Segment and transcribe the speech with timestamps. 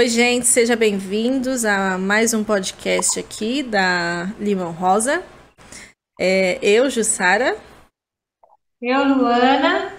[0.00, 5.22] Oi, gente, sejam bem-vindos a mais um podcast aqui da Limão Rosa.
[6.18, 7.54] É, eu, Jussara.
[8.80, 9.92] Eu, Luana.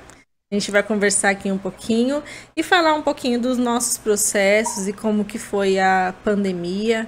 [0.52, 2.24] A gente vai conversar aqui um pouquinho
[2.58, 7.08] e falar um pouquinho dos nossos processos e como que foi a pandemia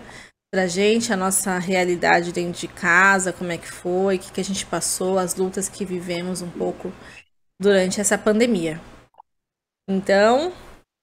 [0.53, 4.41] pra gente, a nossa realidade dentro de casa, como é que foi, o que, que
[4.41, 6.93] a gente passou, as lutas que vivemos um pouco
[7.59, 8.79] durante essa pandemia.
[9.89, 10.53] Então,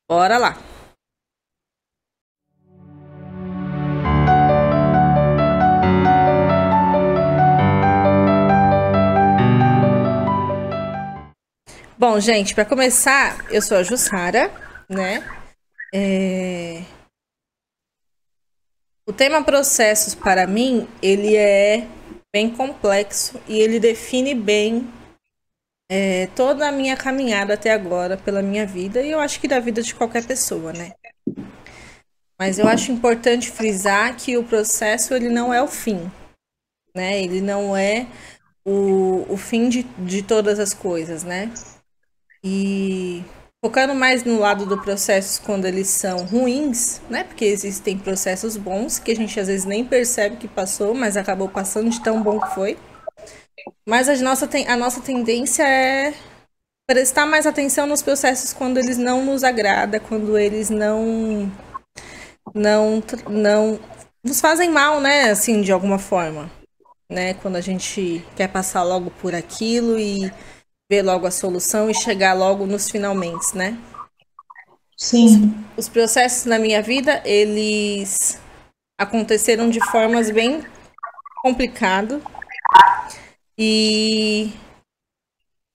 [0.08, 0.79] bora lá!
[12.00, 14.50] Bom, gente, para começar, eu sou a Jussara,
[14.88, 15.22] né?
[15.92, 16.82] É...
[19.06, 21.86] O tema processos, para mim, ele é
[22.32, 24.90] bem complexo e ele define bem
[25.90, 29.60] é, toda a minha caminhada até agora pela minha vida e eu acho que da
[29.60, 30.94] vida de qualquer pessoa, né?
[32.38, 36.10] Mas eu acho importante frisar que o processo ele não é o fim,
[36.96, 37.22] né?
[37.22, 38.06] Ele não é
[38.64, 41.52] o, o fim de, de todas as coisas, né?
[42.42, 43.22] E
[43.62, 47.24] focando mais no lado do processo quando eles são ruins, né?
[47.24, 51.48] Porque existem processos bons que a gente às vezes nem percebe que passou, mas acabou
[51.48, 52.78] passando de tão bom que foi.
[53.86, 56.14] Mas a nossa, a nossa tendência é
[56.86, 61.50] prestar mais atenção nos processos quando eles não nos agrada, quando eles não
[62.54, 63.78] não não
[64.24, 65.30] nos fazem mal, né?
[65.30, 66.50] Assim, de alguma forma,
[67.10, 67.34] né?
[67.34, 70.32] Quando a gente quer passar logo por aquilo e
[70.90, 73.78] ver logo a solução e chegar logo nos finalmente, né?
[74.96, 75.54] Sim.
[75.76, 78.40] Os processos na minha vida, eles
[78.98, 80.62] aconteceram de formas bem
[81.42, 82.20] complicado
[83.56, 84.52] e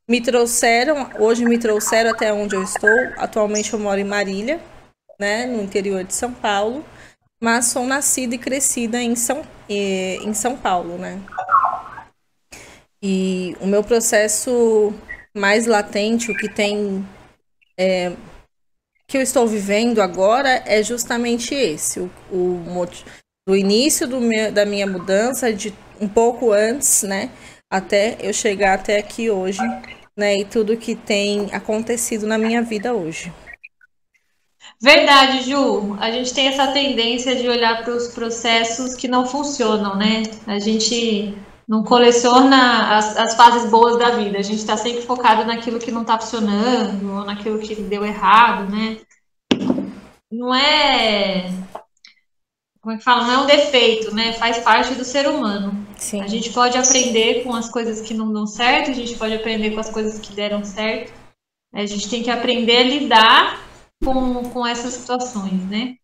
[0.08, 2.90] me trouxeram, hoje me trouxeram até onde eu estou.
[3.18, 4.60] Atualmente eu moro em Marília,
[5.18, 6.86] né, no interior de São Paulo,
[7.40, 11.22] mas sou nascida e crescida em São, em São Paulo, né?
[13.08, 14.92] E o meu processo
[15.32, 17.08] mais latente, o que tem.
[17.78, 18.12] É,
[19.08, 22.00] que eu estou vivendo agora é justamente esse.
[22.00, 22.88] O, o
[23.48, 25.72] do início do meu, da minha mudança, de
[26.02, 27.30] um pouco antes, né?
[27.72, 29.62] Até eu chegar até aqui hoje,
[30.18, 30.38] né?
[30.38, 33.32] E tudo que tem acontecido na minha vida hoje.
[34.82, 35.96] Verdade, Ju.
[36.00, 40.24] A gente tem essa tendência de olhar para os processos que não funcionam, né?
[40.48, 44.38] A gente não coleciona as, as fases boas da vida.
[44.38, 48.72] A gente está sempre focado naquilo que não está funcionando, ou naquilo que deu errado,
[48.72, 48.98] né?
[50.32, 51.52] Não é.
[52.82, 53.26] Como é que fala?
[53.26, 54.34] Não é um defeito, né?
[54.34, 55.86] Faz parte do ser humano.
[55.98, 56.22] Sim.
[56.22, 59.72] A gente pode aprender com as coisas que não dão certo, a gente pode aprender
[59.72, 61.12] com as coisas que deram certo.
[61.74, 63.66] A gente tem que aprender a lidar
[64.04, 65.96] com, com essas situações, né?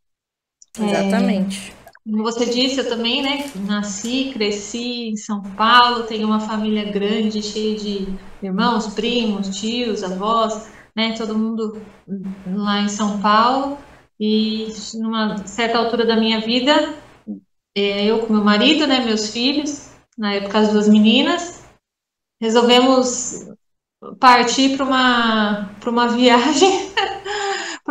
[0.79, 1.72] Exatamente.
[1.78, 1.80] É...
[2.03, 7.44] Como você disse, eu também, né, nasci, cresci em São Paulo, tenho uma família grande,
[7.44, 8.07] cheia de
[8.41, 11.79] irmãos, primos, tios, avós, né, todo mundo
[12.47, 13.78] lá em São Paulo.
[14.19, 16.95] E numa certa altura da minha vida,
[17.75, 21.63] é, eu com meu marido, né, meus filhos, na época as duas meninas,
[22.41, 23.47] resolvemos
[24.19, 26.91] partir para uma, uma viagem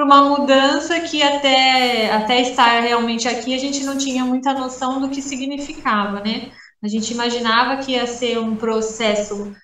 [0.00, 4.98] para uma mudança que até, até estar realmente aqui a gente não tinha muita noção
[4.98, 6.50] do que significava, né?
[6.82, 9.54] A gente imaginava que ia ser um processo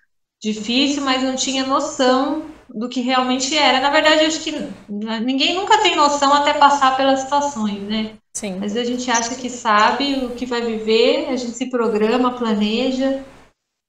[0.42, 3.80] difícil, mas não tinha noção do que realmente era.
[3.80, 4.52] Na verdade, acho que
[4.88, 8.12] ninguém nunca tem noção até passar pelas situações, né?
[8.34, 8.58] Sim.
[8.60, 13.24] Mas a gente acha que sabe o que vai viver, a gente se programa, planeja,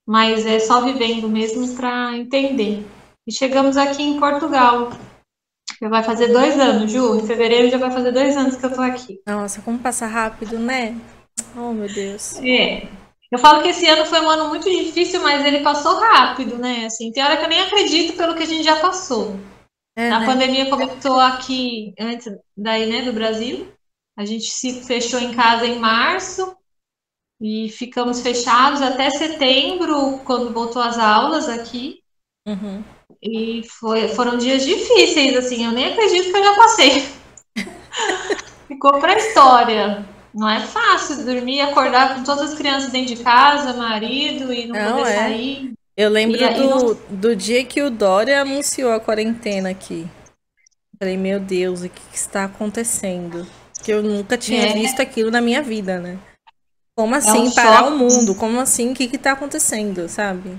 [0.07, 2.85] mas é só vivendo mesmo para entender.
[3.27, 4.91] E chegamos aqui em Portugal.
[5.79, 7.19] Já vai fazer dois anos, Ju.
[7.19, 9.21] Em fevereiro já vai fazer dois anos que eu tô aqui.
[9.25, 10.95] Nossa, como passa rápido, né?
[11.55, 12.37] Oh, meu Deus.
[12.37, 12.87] É.
[13.31, 16.85] Eu falo que esse ano foi um ano muito difícil, mas ele passou rápido, né?
[16.85, 19.37] Assim, tem hora que eu nem acredito pelo que a gente já passou.
[19.95, 20.25] É, a né?
[20.25, 23.71] pandemia começou aqui antes daí, né, do Brasil.
[24.15, 26.55] A gente se fechou em casa em março
[27.41, 32.01] e ficamos fechados até setembro, quando voltou as aulas aqui.
[32.47, 32.83] Uhum.
[33.21, 37.05] E foi, foram dias difíceis, assim, eu nem acredito que eu já passei.
[38.67, 40.05] Ficou pra história.
[40.33, 44.67] Não é fácil dormir e acordar com todas as crianças dentro de casa, marido, e
[44.67, 45.15] não, não poder é.
[45.15, 45.73] sair.
[45.95, 46.97] Eu lembro e, do, não...
[47.09, 50.07] do dia que o Dória anunciou a quarentena aqui.
[50.99, 53.47] Falei, meu Deus, o que, que está acontecendo?
[53.83, 54.73] Que eu nunca tinha é.
[54.73, 56.19] visto aquilo na minha vida, né?
[56.95, 57.93] Como assim é um parar choque.
[57.93, 58.35] o mundo?
[58.35, 58.91] Como assim?
[58.91, 60.57] O que está acontecendo, sabe?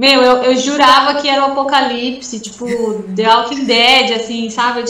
[0.00, 2.66] Meu, eu, eu jurava que era o apocalipse, tipo,
[3.14, 4.80] The Walking Dead, assim, sabe?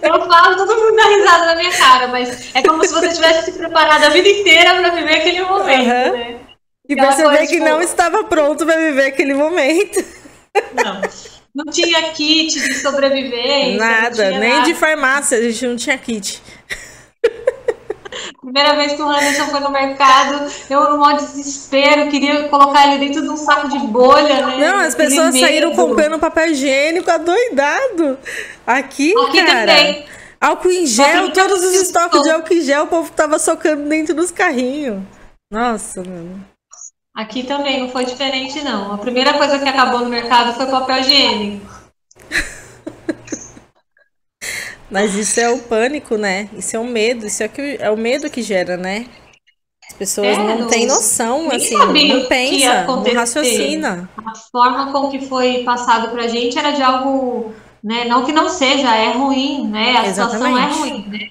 [0.00, 3.50] eu falo, todo mundo dá risada na minha cara, mas é como se você tivesse
[3.50, 6.12] se preparado a vida inteira para viver aquele momento, uhum.
[6.12, 6.36] né?
[6.88, 7.64] E perceber que tipo...
[7.64, 10.04] não estava pronto para viver aquele momento.
[10.72, 11.00] Não.
[11.52, 13.76] Não tinha kit de sobrevivência.
[13.76, 14.66] Nada, nem nada.
[14.66, 16.40] de farmácia, a gente não tinha kit.
[18.46, 23.04] Primeira vez que o Anderson foi no mercado, eu no maior desespero, queria colocar ele
[23.04, 24.58] dentro de um saco de bolha, né?
[24.58, 28.16] Não, as pessoas saíram comprando papel higiênico adoidado.
[28.64, 29.74] Aqui, Aqui cara.
[29.74, 30.06] Também.
[30.40, 34.14] Álcool em gel, todos os estoques de álcool em gel, o povo tava socando dentro
[34.14, 35.02] dos carrinhos.
[35.50, 36.46] Nossa, mano.
[37.16, 38.94] Aqui também não foi diferente, não.
[38.94, 41.75] A primeira coisa que acabou no mercado foi papel higiênico.
[44.90, 46.48] Mas isso é o pânico, né?
[46.56, 49.06] Isso é o medo, isso é, que, é o medo que gera, né?
[49.88, 54.10] As pessoas é, não têm noção, assim, não pensa, não raciocina.
[54.16, 57.52] A forma com que foi passado pra gente era de algo,
[57.82, 58.04] né?
[58.04, 59.96] Não que não seja, é ruim, né?
[59.98, 60.44] A Exatamente.
[60.44, 61.28] situação é ruim, né?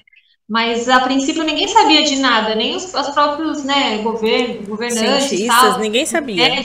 [0.48, 5.28] Mas a princípio ninguém sabia de nada, nem os, os próprios né, govern, governantes.
[5.28, 5.78] Cientistas, tal.
[5.80, 6.46] ninguém sabia.
[6.46, 6.60] É,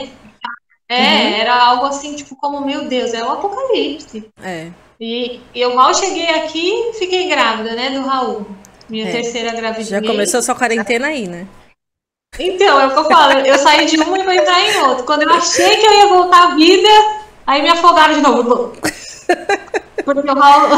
[0.87, 1.41] é uhum.
[1.41, 4.29] era algo assim, tipo, como, meu Deus, é o apocalipse.
[4.41, 4.69] É.
[5.01, 8.45] E, eu mal cheguei aqui fiquei grávida, né, do Raul.
[8.87, 9.11] Minha é.
[9.11, 9.87] terceira gravidez.
[9.87, 11.47] Já começou sua quarentena aí, né?
[12.37, 15.03] Então, é o que eu falo, eu saí de um e vou entrar em outro.
[15.03, 16.89] Quando eu achei que eu ia voltar à vida,
[17.47, 18.73] aí me afogaram de novo.
[20.05, 20.69] Porque o Raul,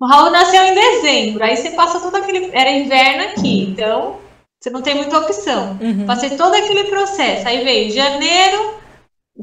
[0.00, 2.50] o Raul nasceu em dezembro, aí você passa todo aquele.
[2.52, 4.18] Era inverno aqui, então
[4.58, 5.78] você não tem muita opção.
[5.80, 6.06] Uhum.
[6.06, 7.46] Passei todo aquele processo.
[7.46, 8.74] Aí veio janeiro,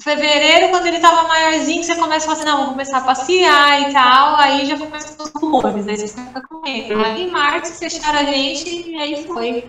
[0.01, 3.89] fevereiro, quando ele tava maiorzinho, você começa a falar assim, não, vou começar a passear
[3.89, 6.93] e tal, aí já começa os rumores, aí você fica com ele.
[6.93, 9.67] Aí em março fecharam a gente e aí foi.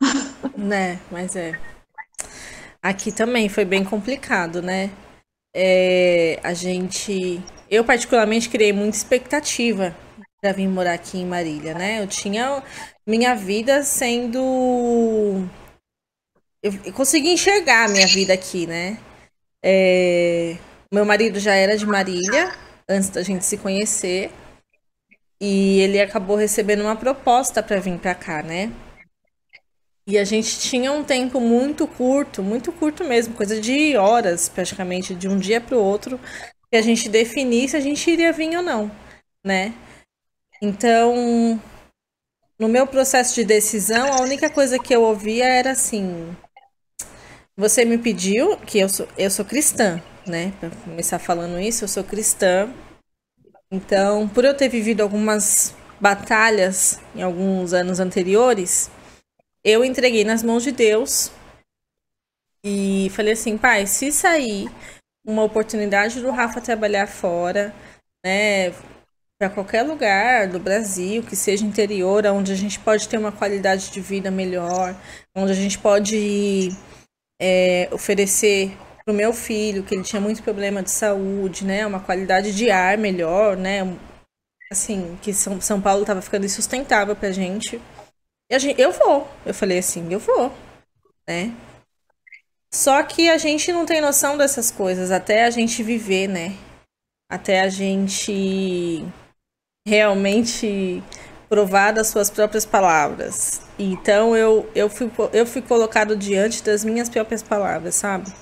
[0.56, 1.58] Né, mas é.
[2.82, 4.90] Aqui também foi bem complicado, né?
[5.54, 7.40] É, a gente.
[7.70, 9.96] Eu, particularmente, criei muita expectativa
[10.40, 12.02] para vir morar aqui em Marília, né?
[12.02, 12.62] Eu tinha
[13.06, 15.48] minha vida sendo.
[16.62, 18.98] Eu consegui enxergar a minha vida aqui, né?
[19.62, 20.56] É...
[20.92, 22.52] Meu marido já era de Marília
[22.88, 24.30] antes da gente se conhecer
[25.40, 28.72] e ele acabou recebendo uma proposta para vir para cá, né?
[30.06, 35.14] E a gente tinha um tempo muito curto, muito curto mesmo, coisa de horas praticamente,
[35.14, 36.18] de um dia para o outro,
[36.70, 38.90] que a gente definisse se a gente iria vir ou não,
[39.44, 39.74] né?
[40.60, 41.60] Então,
[42.58, 46.36] no meu processo de decisão, a única coisa que eu ouvia era assim:
[47.56, 50.52] você me pediu que eu sou, eu sou cristã, né?
[50.58, 52.72] Para começar falando isso, eu sou cristã.
[53.70, 58.90] Então, por eu ter vivido algumas batalhas em alguns anos anteriores,
[59.64, 61.30] eu entreguei nas mãos de Deus
[62.64, 64.70] e falei assim, pai, se sair
[65.24, 67.74] uma oportunidade do Rafa trabalhar fora,
[68.24, 68.72] né,
[69.38, 73.90] para qualquer lugar do Brasil, que seja interior, onde a gente pode ter uma qualidade
[73.90, 74.96] de vida melhor,
[75.36, 76.70] onde a gente pode
[77.44, 78.70] é, oferecer
[79.04, 82.70] para o meu filho, que ele tinha muito problema de saúde, né, uma qualidade de
[82.70, 83.80] ar melhor, né,
[84.70, 87.82] assim, que São, São Paulo estava ficando insustentável para gente.
[88.48, 90.52] E a gente, eu vou, eu falei assim, eu vou,
[91.28, 91.52] né.
[92.72, 96.56] Só que a gente não tem noção dessas coisas até a gente viver, né?
[97.28, 99.04] Até a gente
[99.86, 101.02] realmente
[101.52, 103.60] provar das suas próprias palavras.
[103.78, 108.32] Então eu, eu, fui, eu fui colocado diante das minhas próprias palavras, sabe?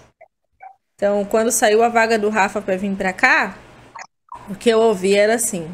[0.94, 3.58] Então, quando saiu a vaga do Rafa para vir para cá,
[4.48, 5.68] o que eu ouvi era assim: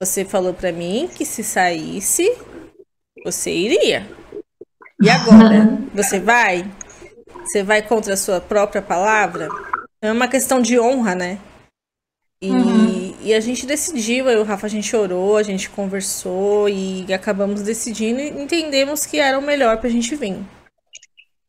[0.00, 2.34] você falou para mim que se saísse,
[3.22, 4.08] você iria.
[4.98, 5.78] E agora?
[5.92, 6.64] Você vai?
[7.44, 9.48] Você vai contra a sua própria palavra?
[10.00, 11.38] É uma questão de honra, né?
[12.40, 13.01] E, uhum.
[13.22, 17.12] E a gente decidiu, eu e o Rafa, a gente orou, a gente conversou e
[17.12, 20.38] acabamos decidindo e entendemos que era o melhor pra gente vir.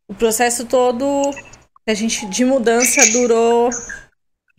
[0.07, 1.31] O processo todo
[1.85, 3.69] a gente de mudança durou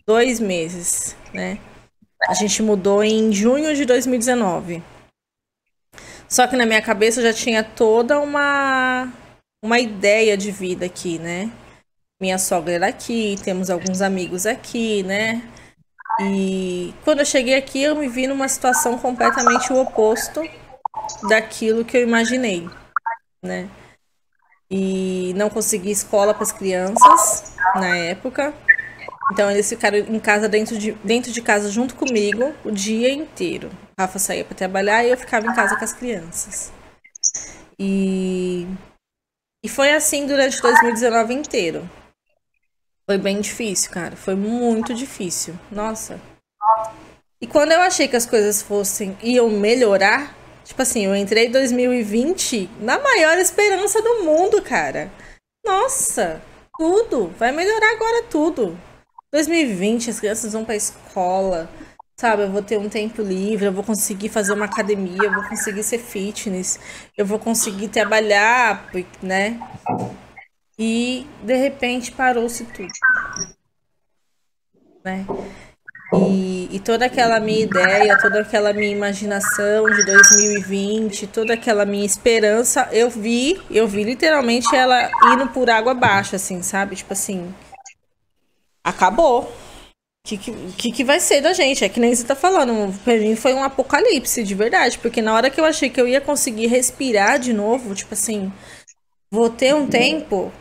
[0.05, 1.57] dois meses, né?
[2.27, 4.83] A gente mudou em junho de 2019.
[6.29, 9.11] Só que na minha cabeça já tinha toda uma,
[9.63, 11.51] uma ideia de vida aqui, né?
[12.19, 15.41] Minha sogra era aqui, temos alguns amigos aqui, né?
[16.19, 20.41] E quando eu cheguei aqui, eu me vi numa situação completamente o oposto
[21.27, 22.69] daquilo que eu imaginei,
[23.43, 23.69] né?
[24.69, 28.53] E não consegui escola para as crianças na época.
[29.31, 33.69] Então eles ficaram em casa dentro de, dentro de casa junto comigo o dia inteiro.
[33.99, 36.71] Rafa saía para trabalhar e eu ficava em casa com as crianças.
[37.77, 38.67] E
[39.65, 41.89] e foi assim durante 2019 inteiro.
[43.07, 44.15] Foi bem difícil, cara.
[44.15, 45.53] Foi muito difícil.
[45.71, 46.19] Nossa.
[47.39, 51.51] E quando eu achei que as coisas fossem iam melhorar, tipo assim, eu entrei em
[51.51, 55.11] 2020 na maior esperança do mundo, cara.
[55.63, 56.41] Nossa,
[56.77, 58.77] tudo vai melhorar agora tudo.
[59.31, 61.69] 2020 as crianças vão para escola,
[62.19, 62.43] sabe?
[62.43, 65.83] Eu vou ter um tempo livre, eu vou conseguir fazer uma academia, eu vou conseguir
[65.83, 66.79] ser fitness,
[67.17, 68.89] eu vou conseguir trabalhar,
[69.21, 69.59] né?
[70.77, 72.91] E de repente parou-se tudo,
[75.03, 75.25] né?
[76.13, 82.05] E, e, toda aquela minha ideia, toda aquela minha imaginação de 2020, toda aquela minha
[82.05, 86.95] esperança, eu vi, eu vi literalmente ela indo por água abaixo, assim, sabe?
[86.95, 87.53] Tipo assim,
[88.83, 89.43] acabou.
[89.43, 91.83] O que, que, que vai ser da gente?
[91.83, 92.93] É que nem você tá falando.
[93.03, 94.97] Pra mim foi um apocalipse, de verdade.
[94.97, 98.51] Porque na hora que eu achei que eu ia conseguir respirar de novo, tipo assim,
[99.29, 100.51] vou ter um tempo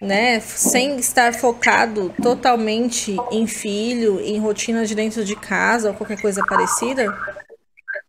[0.00, 6.20] né, sem estar focado totalmente em filho, em rotina de dentro de casa ou qualquer
[6.20, 7.06] coisa parecida,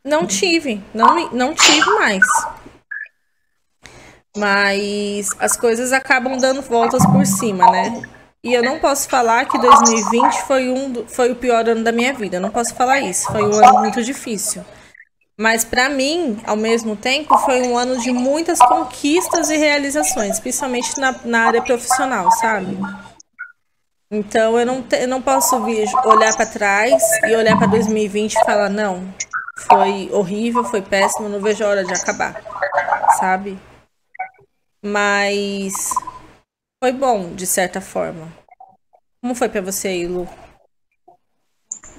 [0.04, 2.24] não tive, não, não tive mais.
[4.36, 8.02] Mas as coisas acabam dando voltas por cima, né?
[8.44, 12.14] E eu não posso falar que 2020 foi, um, foi o pior ano da minha
[12.14, 12.38] vida.
[12.38, 13.32] Eu não posso falar isso.
[13.32, 14.66] Foi um ano muito difícil.
[15.38, 21.00] Mas para mim, ao mesmo tempo, foi um ano de muitas conquistas e realizações, principalmente
[21.00, 22.78] na, na área profissional, sabe?
[24.12, 28.34] Então eu não, te, eu não posso vir, olhar para trás e olhar para 2020
[28.34, 29.12] e falar, não,
[29.58, 32.40] foi horrível, foi péssimo, não vejo a hora de acabar,
[33.20, 33.58] sabe?
[34.84, 35.74] Mas
[36.84, 38.32] foi bom, de certa forma.
[39.20, 40.30] Como foi para você, Lu?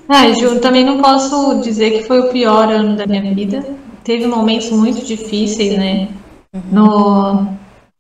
[0.09, 3.65] Ah, Ju, também não posso dizer que foi o pior ano da minha vida.
[4.03, 6.09] Teve momentos muito difíceis, né?
[6.71, 7.47] No,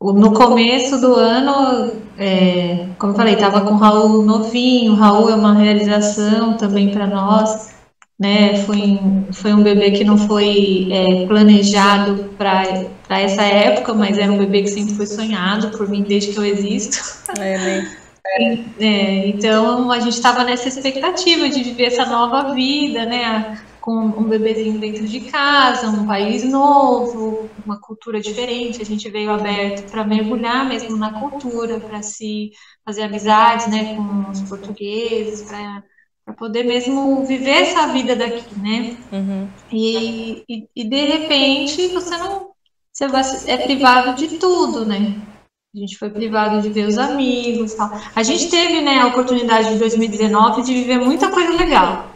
[0.00, 4.92] no começo do ano, é, como eu falei, estava com o Raul novinho.
[4.92, 7.72] O Raul é uma realização também para nós.
[8.18, 8.62] Né?
[8.64, 9.00] Foi,
[9.32, 14.62] foi um bebê que não foi é, planejado para essa época, mas era um bebê
[14.62, 16.98] que sempre foi sonhado por mim desde que eu existo.
[17.38, 17.96] É, né?
[18.26, 23.62] É, então a gente estava nessa expectativa de viver essa nova vida, né?
[23.80, 28.80] Com um bebezinho dentro de casa, um país novo, uma cultura diferente.
[28.80, 32.50] A gente veio aberto para mergulhar mesmo na cultura, para se
[32.84, 38.96] fazer amizades, né, com os portugueses, para poder mesmo viver essa vida daqui, né?
[39.12, 39.48] Uhum.
[39.70, 42.54] E, e, e de repente você não
[42.90, 45.20] você vai, é privado de tudo, né?
[45.74, 47.90] A gente foi privado de ver os amigos tal.
[48.14, 52.06] A gente teve, né, a oportunidade de 2019 de viver muita coisa legal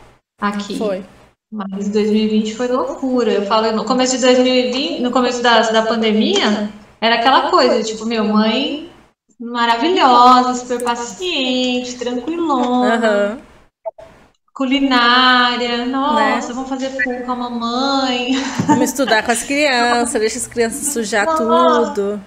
[0.41, 0.79] aqui.
[0.79, 1.05] Foi.
[1.50, 3.33] Mas 2020 foi loucura.
[3.33, 8.07] Eu falo, no começo de 2020, no começo da, da pandemia, era aquela coisa, tipo,
[8.07, 8.88] meu, mãe
[9.41, 13.38] maravilhosa, super paciente, tranquilona.
[13.41, 14.05] Uhum.
[14.53, 16.55] Culinária, nossa, né?
[16.55, 18.33] vamos fazer pool com a mamãe.
[18.67, 21.93] Vamos estudar com as crianças, deixa as crianças sujar nossa.
[21.95, 22.21] tudo.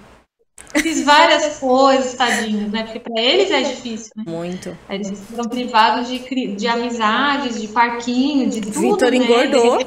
[0.75, 2.83] Fiz várias coisas, tadinhos, né?
[2.83, 4.23] Porque para eles é difícil, né?
[4.25, 4.77] Muito.
[4.89, 8.79] Eles foram privados de, de amizades, de parquinho, de tudo.
[8.79, 9.17] Vitor né?
[9.17, 9.79] engordou.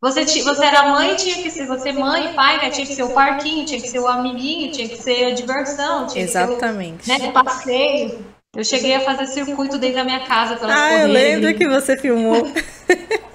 [0.00, 2.70] Você, você era mãe, tinha que ser você mãe, pai, né?
[2.70, 6.06] Tinha que ser o parquinho, tinha que ser o amiguinho, tinha que ser a diversão,
[6.06, 6.98] tinha Exatamente.
[6.98, 8.18] que ser o, né, passeio.
[8.54, 10.58] Eu cheguei a fazer circuito dentro da minha casa.
[10.62, 12.46] Ah, eu lembro que você filmou.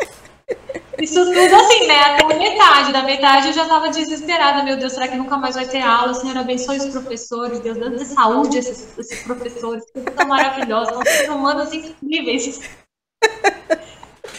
[1.00, 2.00] Isso tudo assim, né?
[2.02, 2.94] Até metade.
[2.94, 4.64] Da metade eu já estava desesperada.
[4.64, 6.14] Meu Deus, será que nunca mais vai ter aula?
[6.14, 7.60] Senhor, abençoe os professores.
[7.60, 9.84] Deus, dê saúde a esses, esses professores.
[9.92, 10.94] Que são maravilhosos.
[10.94, 12.62] São seres humanos incríveis.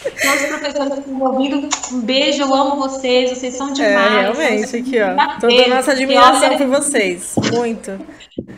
[0.02, 4.12] Todos os professores que estão ouvindo, um beijo, eu amo vocês, vocês são é, demais.
[4.12, 5.40] É, realmente, aqui, ó.
[5.40, 7.34] Toda a nossa admiração por vocês.
[7.52, 7.98] Muito.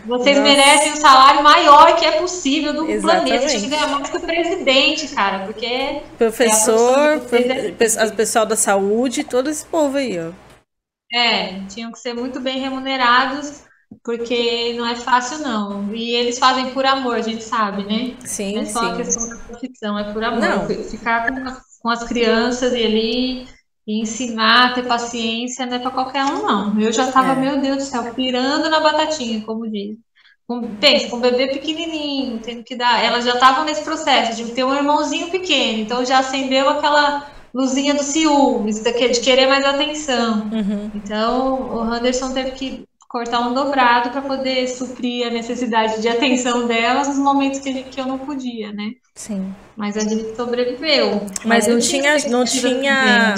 [0.06, 0.48] Vocês Nossa.
[0.48, 3.28] merecem o salário maior que é possível do Exatamente.
[3.28, 3.46] planeta.
[3.46, 6.02] Tinha que ganhar mais que o presidente, cara, porque.
[6.16, 10.32] Professor, é o pessoal da saúde, todo esse povo aí, ó.
[11.12, 13.62] É, tinham que ser muito bem remunerados,
[14.04, 15.94] porque não é fácil, não.
[15.94, 18.16] E eles fazem por amor, a gente sabe, né?
[18.20, 18.54] Sim.
[18.54, 18.92] Não é só sim.
[18.92, 20.40] a questão da profissão, é por amor.
[20.40, 20.66] Não.
[20.84, 21.28] Ficar
[21.80, 23.48] com, as crianças e ali
[23.86, 26.78] e ensinar a ter paciência não é para qualquer um, não.
[26.78, 27.36] Eu já estava, é.
[27.36, 29.96] meu Deus do céu, pirando na batatinha, como diz.
[30.46, 33.02] Com, pensa, com um bebê pequenininho, tendo que dar.
[33.02, 37.94] Elas já estavam nesse processo de ter um irmãozinho pequeno, então já acendeu aquela luzinha
[37.94, 40.48] do ciúmes, de querer mais atenção.
[40.52, 40.90] Uhum.
[40.94, 46.66] Então o Anderson teve que cortar um dobrado para poder suprir a necessidade de atenção
[46.66, 48.92] delas nos momentos que, que eu não podia, né?
[49.14, 49.54] Sim.
[49.74, 51.22] Mas a gente sobreviveu.
[51.44, 53.34] Mas, Mas não tinha, não tinha,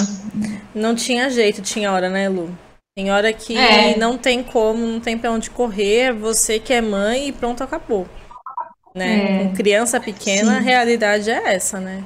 [0.75, 2.49] não tinha jeito, tinha hora, né, Lu?
[2.93, 3.95] Tem hora que é.
[3.97, 8.05] não tem como, não tem para onde correr, você que é mãe e pronto, acabou.
[8.93, 9.43] Né?
[9.43, 9.43] É.
[9.45, 10.57] Com criança pequena, Sim.
[10.57, 12.03] a realidade é essa, né?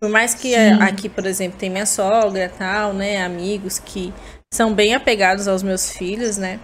[0.00, 0.82] Por mais que Sim.
[0.82, 3.22] aqui, por exemplo, tem minha sogra tal, né?
[3.22, 4.12] Amigos que
[4.52, 6.58] são bem apegados aos meus filhos, né?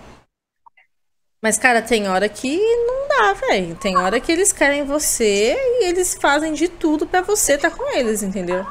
[1.42, 3.76] Mas, cara, tem hora que não dá, velho.
[3.76, 7.76] Tem hora que eles querem você e eles fazem de tudo para você estar tá
[7.76, 8.66] com eles, entendeu?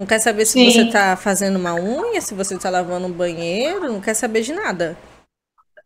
[0.00, 0.70] Não quer saber se Sim.
[0.70, 4.52] você tá fazendo uma unha, se você tá lavando um banheiro, não quer saber de
[4.52, 4.96] nada,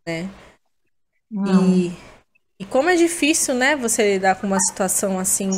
[0.07, 0.29] né?
[1.31, 1.91] E,
[2.59, 5.49] e como é difícil, né, você lidar com uma situação assim,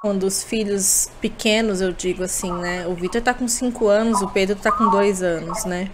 [0.00, 2.88] quando os filhos pequenos, eu digo assim, né?
[2.88, 5.88] O Vitor tá com 5 anos, o Pedro tá com 2 anos, né?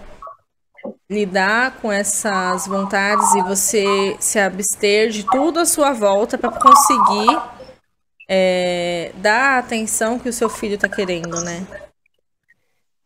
[1.10, 7.40] Lidar com essas vontades e você se abster de tudo à sua volta para conseguir
[8.28, 11.66] é, dar a atenção que o seu filho está querendo, né?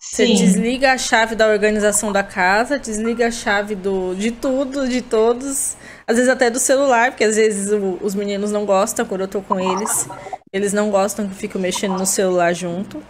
[0.05, 0.35] Você Sim.
[0.35, 5.77] desliga a chave da organização da casa, desliga a chave do, de tudo, de todos,
[6.09, 9.29] às vezes até do celular, porque às vezes o, os meninos não gostam quando eu
[9.29, 10.09] tô com eles.
[10.53, 13.01] Eles não gostam que eu fico mexendo no celular junto.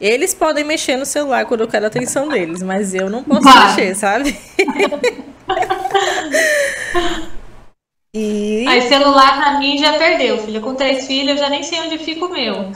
[0.00, 3.44] Eles podem mexer no celular quando eu quero a atenção deles, mas eu não posso
[3.44, 4.36] mexer, sabe?
[8.12, 8.64] e...
[8.66, 10.60] Aí celular pra mim já perdeu, filha.
[10.60, 12.72] Com três filhos eu já nem sei onde fica o meu.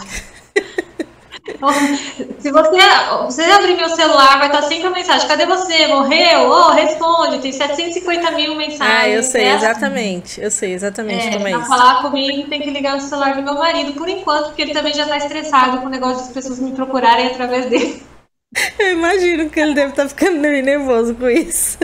[2.38, 2.78] Se você,
[3.25, 5.87] você abrir meu celular, vai estar sempre a mensagem: cadê você?
[5.87, 6.50] Morreu?
[6.50, 7.38] Oh, responde.
[7.40, 8.81] Tem 750 mil mensagens.
[8.81, 10.40] Ah, eu sei, é exatamente.
[10.40, 11.67] Eu sei exatamente é, como é isso.
[11.67, 14.93] Falar comigo, tem que ligar o celular do meu marido, por enquanto, porque ele também
[14.93, 18.02] já está estressado com o negócio das pessoas me procurarem através dele.
[18.78, 21.78] Eu imagino que ele deve estar tá ficando meio nervoso com isso.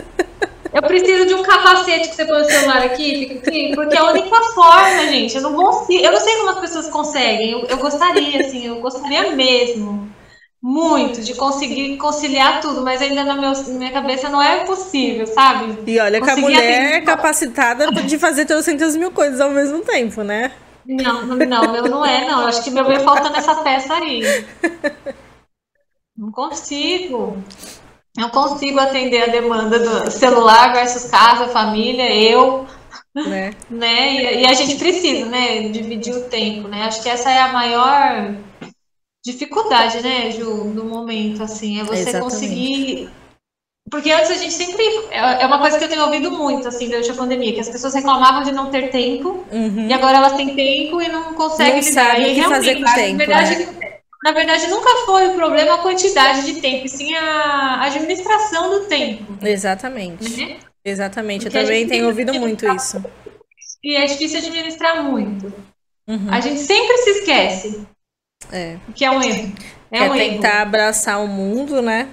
[0.75, 3.39] Eu preciso de um capacete que você põe o celular aqui,
[3.73, 5.33] porque é a única forma, gente.
[5.33, 6.03] Eu não consigo.
[6.03, 7.51] Eu não sei como as pessoas conseguem.
[7.51, 10.13] Eu, eu gostaria, assim, eu gostaria mesmo.
[10.61, 15.27] Muito, de conseguir conciliar tudo, mas ainda na, meu, na minha cabeça não é possível,
[15.27, 15.77] sabe?
[15.85, 20.23] E olha que a mulher é capacitada de fazer 300 mil coisas ao mesmo tempo,
[20.23, 20.51] né?
[20.85, 22.41] Não, não, meu não é, não.
[22.41, 24.23] Eu acho que meu bem falta nessa peça aí.
[26.17, 27.37] Não consigo
[28.17, 32.65] eu consigo atender a demanda do celular versus casa, família, eu,
[33.13, 33.51] né?
[33.69, 34.13] né?
[34.13, 36.83] E, e, a gente precisa, né, dividir o tempo, né?
[36.83, 38.35] Acho que essa é a maior
[39.23, 42.23] dificuldade, né, Ju, no momento, assim, é você Exatamente.
[42.23, 43.09] conseguir
[43.89, 44.83] porque antes a gente sempre.
[45.11, 47.69] É, é uma coisa que eu tenho ouvido muito, assim, durante a pandemia, que as
[47.69, 49.87] pessoas reclamavam de não ter tempo, uhum.
[49.87, 52.19] e agora elas têm tempo e não conseguem não lidar.
[52.19, 53.17] o que fazer com tempo.
[53.17, 53.84] Na verdade, né?
[54.25, 59.37] Na verdade, nunca foi o problema a quantidade de tempo, sim a administração do tempo.
[59.43, 60.43] Exatamente.
[60.43, 60.57] Né?
[60.83, 61.43] Exatamente.
[61.43, 63.03] Porque eu também tenho ouvido muito isso.
[63.83, 65.53] E é difícil administrar muito.
[66.07, 66.27] Uhum.
[66.31, 67.87] A gente sempre se esquece.
[68.51, 68.79] É.
[68.95, 69.53] Que é um erro.
[69.91, 70.61] É Quer um tentar erro.
[70.63, 72.09] abraçar o mundo, né?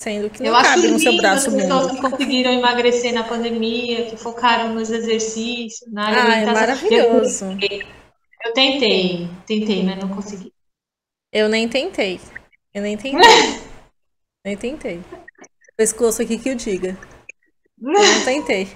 [0.00, 4.06] Sendo que não eu cabe no seu braço as pessoas que conseguiram emagrecer na pandemia,
[4.06, 6.30] que focaram nos exercícios, na alimentação.
[6.30, 7.44] Ah, é maravilhoso.
[8.44, 10.49] Eu tentei, tentei, mas não consegui.
[11.32, 12.20] Eu nem tentei.
[12.74, 13.20] Eu nem tentei.
[14.44, 15.00] nem tentei.
[15.76, 16.98] Pescoço aqui que o diga.
[17.80, 18.68] Eu não tentei.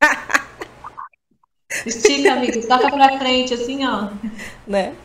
[1.86, 2.66] Estica, amigo.
[2.66, 4.10] Toca pra frente, assim, ó.
[4.66, 4.96] Né?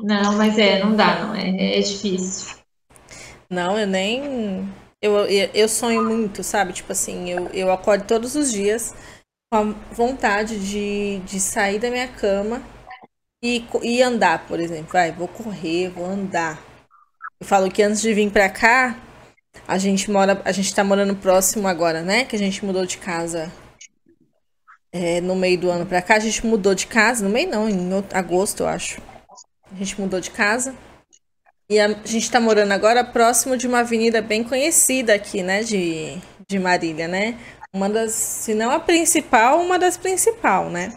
[0.00, 1.34] Não, mas é, não dá, não.
[1.34, 2.56] É, é difícil.
[3.48, 4.68] Não, eu nem.
[5.00, 6.72] Eu, eu sonho muito, sabe?
[6.72, 8.94] Tipo assim, eu, eu acordo todos os dias
[9.50, 12.62] com a vontade de, de sair da minha cama
[13.42, 14.92] e, e andar, por exemplo.
[14.92, 16.58] Vai, vou correr, vou andar.
[17.40, 18.98] Eu falo que antes de vir pra cá,
[19.66, 22.24] a gente mora, a gente tá morando próximo agora, né?
[22.24, 23.50] Que a gente mudou de casa
[24.92, 26.16] é, no meio do ano pra cá.
[26.16, 29.00] A gente mudou de casa, no meio não, em agosto, eu acho.
[29.72, 30.74] A gente mudou de casa.
[31.68, 35.62] E a, a gente tá morando agora próximo de uma avenida bem conhecida aqui, né?
[35.62, 37.38] De, de Marília, né?
[37.72, 40.92] Uma das, se não a principal, uma das principal, né?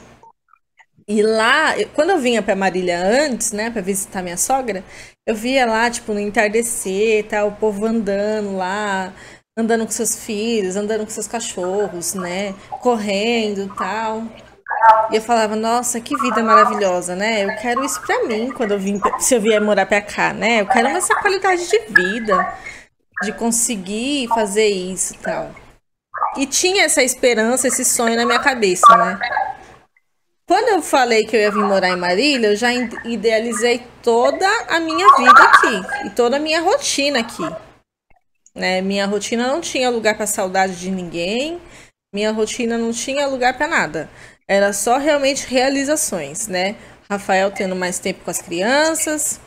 [1.08, 4.84] E lá, quando eu vinha para Marília antes, né, para visitar minha sogra,
[5.28, 9.14] eu via lá, tipo, no entardecer, tá, o povo andando lá,
[9.58, 14.24] andando com seus filhos, andando com seus cachorros, né, correndo, tal.
[15.12, 17.44] E eu falava, nossa, que vida maravilhosa, né?
[17.44, 20.62] Eu quero isso para mim quando eu vim, se eu vier morar para cá, né?
[20.62, 22.54] Eu quero essa qualidade de vida,
[23.22, 25.52] de conseguir fazer isso, tal.
[26.36, 29.20] E tinha essa esperança, esse sonho na minha cabeça, né?
[30.46, 32.74] Quando eu falei que eu ia vir morar em Marília, eu já
[33.06, 37.44] idealizei toda a minha vida aqui e toda a minha rotina aqui.
[38.54, 38.82] Né?
[38.82, 41.62] Minha rotina não tinha lugar para saudade de ninguém,
[42.14, 44.10] minha rotina não tinha lugar para nada.
[44.48, 46.76] Era só realmente realizações, né?
[47.10, 49.40] Rafael tendo mais tempo com as crianças,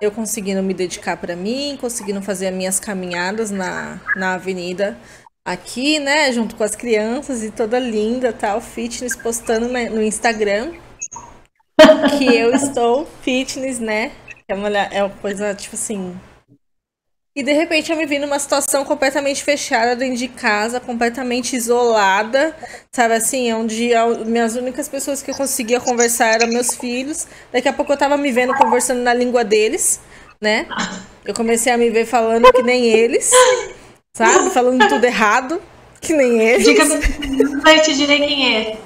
[0.00, 4.96] eu conseguindo me dedicar para mim, conseguindo fazer as minhas caminhadas na, na avenida
[5.44, 10.72] aqui, né, junto com as crianças e toda linda, tal, fitness, postando no Instagram
[12.18, 14.12] que eu estou fitness, né?
[14.48, 16.18] É uma, é uma coisa, tipo assim.
[17.36, 22.54] E de repente eu me vi numa situação completamente fechada dentro de casa, completamente isolada,
[22.92, 23.90] sabe assim, onde
[24.24, 27.26] minhas únicas pessoas que eu conseguia conversar eram meus filhos.
[27.52, 30.00] Daqui a pouco eu tava me vendo conversando na língua deles,
[30.40, 30.68] né?
[31.24, 33.32] Eu comecei a me ver falando que nem eles,
[34.16, 34.50] sabe?
[34.50, 35.60] Falando tudo errado,
[36.00, 36.64] que nem eles.
[36.64, 36.84] Diga
[37.60, 38.78] pra eu te direi quem é.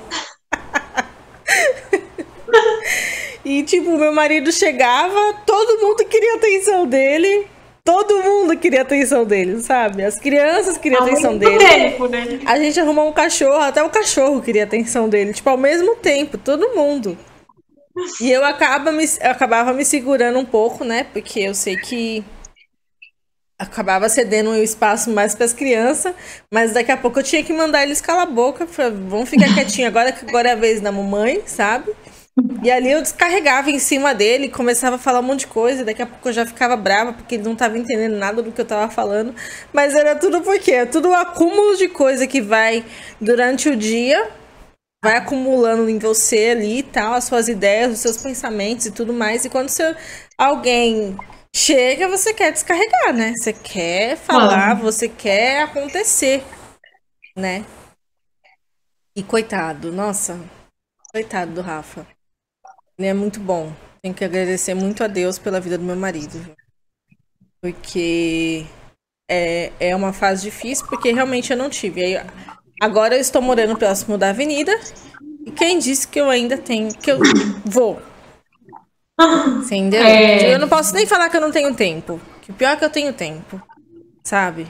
[3.45, 7.47] E, tipo, meu marido chegava, todo mundo queria atenção dele.
[7.83, 10.05] Todo mundo queria atenção dele, sabe?
[10.05, 11.57] As crianças queriam atenção dele.
[11.57, 12.41] Tempo, né?
[12.45, 15.33] A gente arrumou um cachorro, até o cachorro queria atenção dele.
[15.33, 17.17] Tipo, ao mesmo tempo, todo mundo.
[18.21, 21.07] E eu, acaba me, eu acabava me segurando um pouco, né?
[21.11, 22.23] Porque eu sei que
[23.59, 26.15] acabava cedendo o espaço mais para as crianças,
[26.53, 28.67] mas daqui a pouco eu tinha que mandar eles calar a boca,
[29.09, 31.93] vamos ficar quietinho agora que agora é a vez da mamãe, sabe?
[32.63, 36.01] E ali eu descarregava em cima dele, começava a falar um monte de coisa, daqui
[36.01, 38.63] a pouco eu já ficava brava porque ele não estava entendendo nada do que eu
[38.63, 39.35] estava falando,
[39.73, 42.85] mas era tudo porque é tudo um acúmulo de coisa que vai
[43.21, 44.31] durante o dia,
[45.03, 49.13] vai acumulando em você ali e tal, as suas ideias, os seus pensamentos e tudo
[49.13, 49.97] mais, e quando você,
[50.37, 51.17] alguém
[51.59, 53.35] chega, você quer descarregar, né?
[53.35, 56.43] Você quer falar, você quer acontecer,
[57.37, 57.65] né?
[59.17, 60.39] E coitado, nossa,
[61.13, 62.07] coitado do Rafa.
[62.97, 63.73] Ele é muito bom.
[64.01, 66.57] Tenho que agradecer muito a Deus pela vida do meu marido.
[67.61, 68.65] Porque
[69.29, 72.05] é, é uma fase difícil, porque realmente eu não tive.
[72.05, 72.27] Aí,
[72.81, 74.73] agora eu estou morando próximo da avenida.
[75.45, 76.95] E quem disse que eu ainda tenho.
[76.95, 77.19] que eu
[77.65, 78.01] vou?
[79.19, 80.03] Entendeu?
[80.03, 80.55] É...
[80.55, 82.21] Eu não posso nem falar que eu não tenho tempo.
[82.43, 83.61] Que pior é que eu tenho tempo.
[84.23, 84.67] Sabe?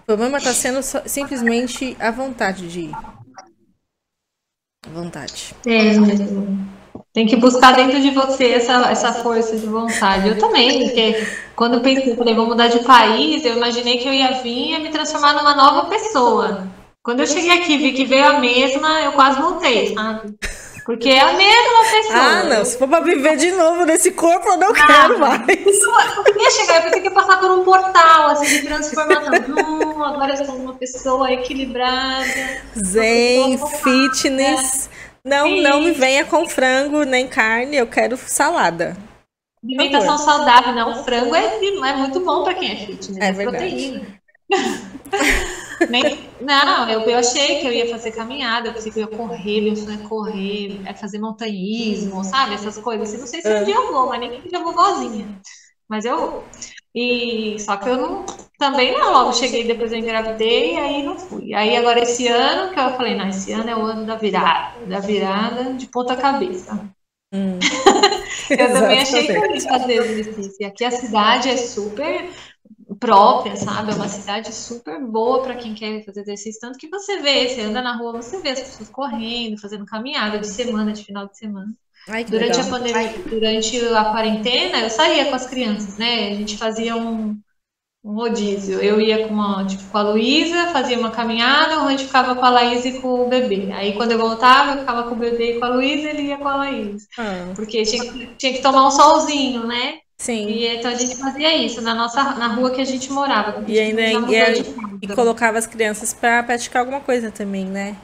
[0.00, 2.96] O problema está sendo simplesmente a vontade de ir.
[4.88, 5.54] Vontade.
[5.66, 5.92] É.
[7.12, 10.28] Tem que buscar dentro de você essa, essa força de vontade.
[10.28, 14.12] Eu também, porque quando eu pensei, falei, vou mudar de país, eu imaginei que eu
[14.12, 16.68] ia vir e me transformar numa nova pessoa.
[17.02, 20.34] Quando eu cheguei aqui vi que veio a mesma, eu quase voltei, sabe?
[20.84, 22.18] Porque é a mesma pessoa.
[22.18, 22.64] Ah, não.
[22.64, 25.40] Se for pra viver de novo nesse corpo, eu não ah, quero mais.
[25.40, 29.30] Eu queria chegar, eu que ia passar por um portal, assim, de transformação.
[29.70, 32.24] Hum, agora eu sou uma pessoa equilibrada.
[32.78, 34.88] Zen, fitness.
[35.24, 35.62] Não, Sim.
[35.62, 38.96] não me venha com frango nem carne, eu quero salada.
[39.62, 41.04] Alimentação saudável, não.
[41.04, 44.20] Frango é, é muito bom para quem é fitness, é, é proteína.
[45.88, 49.16] Nem, não, eu, eu achei que eu ia fazer caminhada, eu pensei que eu ia
[49.16, 52.54] correr, meu sonho é correr, é fazer montanhismo, sabe?
[52.54, 53.18] Essas coisas.
[53.18, 55.40] Não sei se um dia eu vou, mas nem que eu vou sozinha.
[55.88, 56.44] Mas eu.
[56.94, 58.26] E só que eu não.
[58.58, 61.54] Também não, logo cheguei, depois eu engravidei, e aí não fui.
[61.54, 64.84] Aí agora esse ano, que eu falei, não, esse ano é o ano da virada,
[64.86, 66.74] da virada de ponta cabeça.
[67.32, 67.58] Hum.
[68.50, 70.66] eu também achei que eu ia fazer exercício.
[70.66, 72.28] Aqui a cidade é super
[72.96, 73.92] própria, sabe?
[73.92, 76.60] É uma cidade super boa para quem quer fazer exercício.
[76.60, 80.38] Tanto que você vê, você anda na rua, você vê as pessoas correndo, fazendo caminhada
[80.38, 81.72] de semana, de final de semana.
[82.08, 82.66] Ai, durante legal.
[82.66, 83.24] a pandemia, Ai.
[83.28, 86.30] durante a quarentena, eu saía com as crianças, né?
[86.30, 87.38] A gente fazia um,
[88.02, 88.80] um rodízio.
[88.80, 92.44] Eu ia com, uma, tipo, com a Luísa, fazia uma caminhada, o Randy ficava com
[92.44, 93.70] a Laís e com o bebê.
[93.72, 96.38] Aí quando eu voltava, eu ficava com o bebê e com a Luísa, ele ia
[96.38, 97.06] com a Laís.
[97.18, 97.52] Ah.
[97.54, 99.98] Porque tinha, tinha que tomar um solzinho, né?
[100.20, 100.48] Sim.
[100.48, 103.64] E então a gente fazia isso na nossa na rua que a gente morava.
[103.66, 104.62] E ainda e,
[105.00, 107.96] e, colocava as crianças para praticar alguma coisa também, né?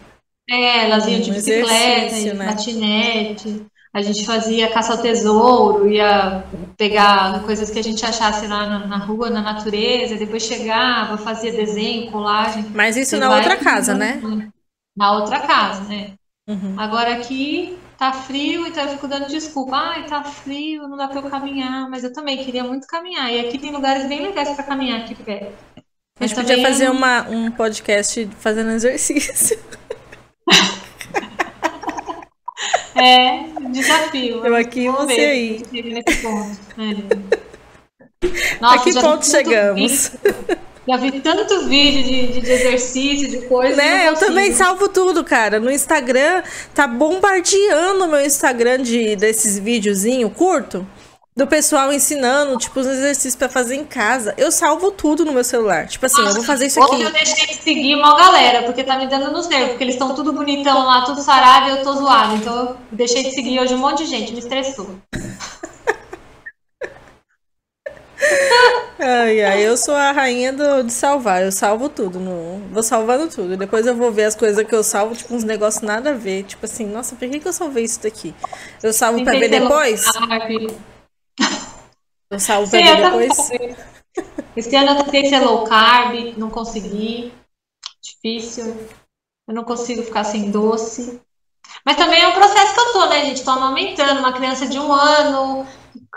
[0.48, 2.46] É, elas iam de um bicicleta, né?
[2.46, 3.66] patinete.
[3.92, 6.42] A gente fazia caça ao tesouro, ia
[6.78, 11.52] pegar coisas que a gente achasse lá na, na rua, na natureza, depois chegava, fazia
[11.52, 12.64] desenho, colagem.
[12.74, 14.22] Mas isso na outra casa, né?
[14.96, 16.14] Na outra casa, né?
[16.48, 16.76] Uhum.
[16.78, 19.76] Agora aqui tá frio, então eu fico dando desculpa.
[19.76, 23.32] Ai, tá frio, não dá para eu caminhar, mas eu também queria muito caminhar.
[23.32, 25.52] E aqui tem lugares bem legais para caminhar aqui perto.
[26.18, 29.58] A gente podia fazer uma, um podcast fazendo exercício.
[32.98, 34.44] É, desafio.
[34.44, 35.62] Eu aqui e você aí.
[35.70, 36.58] Nesse ponto.
[36.80, 37.36] É.
[38.58, 40.12] Nossa, a que ponto chegamos?
[40.88, 43.76] Já vi tanto vídeo de, de, exercício, de coisa.
[43.76, 44.08] Né?
[44.08, 45.58] Eu também salvo tudo, cara.
[45.58, 46.42] No Instagram,
[46.74, 50.86] tá bombardeando o meu Instagram de, desses videozinhos curto
[51.36, 54.32] do pessoal ensinando, tipo, os exercícios para fazer em casa.
[54.38, 55.86] Eu salvo tudo no meu celular.
[55.86, 57.02] Tipo assim, Nossa, eu vou fazer isso aqui.
[57.02, 60.14] eu deixei de seguir uma galera, porque tá me dando nos nervos, porque eles estão
[60.14, 62.36] tudo bonitão lá, tudo sarado e eu tô zoado.
[62.36, 64.88] Então eu deixei de seguir hoje um monte de gente, me estressou.
[68.98, 71.42] Ai, ai, eu sou a rainha do, de salvar.
[71.42, 72.18] Eu salvo tudo.
[72.18, 73.56] No, vou salvando tudo.
[73.56, 76.44] Depois eu vou ver as coisas que eu salvo, tipo, uns negócios nada a ver.
[76.44, 78.34] Tipo assim, nossa, por que, que eu salvei isso daqui?
[78.82, 80.04] Eu salvo pra ver depois?
[82.30, 83.50] Eu salvo pra ver depois.
[84.56, 87.32] Esse ano eu tentei ser low carb, não consegui.
[88.02, 88.76] Difícil.
[89.46, 91.20] Eu não consigo ficar sem doce.
[91.84, 93.44] Mas também é um processo que eu tô, né, gente?
[93.44, 95.66] Tô amamentando uma criança de um ano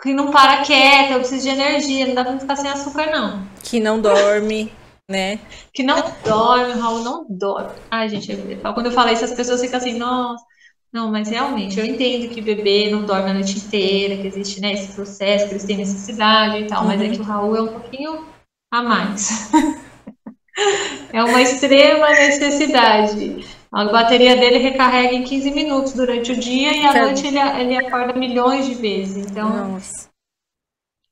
[0.01, 3.47] que não para quieta, eu preciso de energia, não dá pra ficar sem açúcar, não.
[3.63, 4.71] Que não dorme,
[5.09, 5.39] né?
[5.73, 7.71] Que não dorme, o Raul não dorme.
[7.89, 10.43] Ai, gente, quando eu falo isso, as pessoas ficam assim, nossa.
[10.91, 14.73] Não, mas realmente, eu entendo que bebê não dorme a noite inteira, que existe né,
[14.73, 16.87] esse processo, que eles têm necessidade e tal, uhum.
[16.87, 17.11] mas é uhum.
[17.11, 18.25] que o Raul é um pouquinho
[18.71, 19.51] a mais.
[21.13, 23.58] é uma extrema necessidade.
[23.71, 27.77] A bateria dele recarrega em 15 minutos durante o dia e à noite ele, ele
[27.77, 29.27] acorda milhões de vezes.
[29.27, 30.09] Então, Nossa.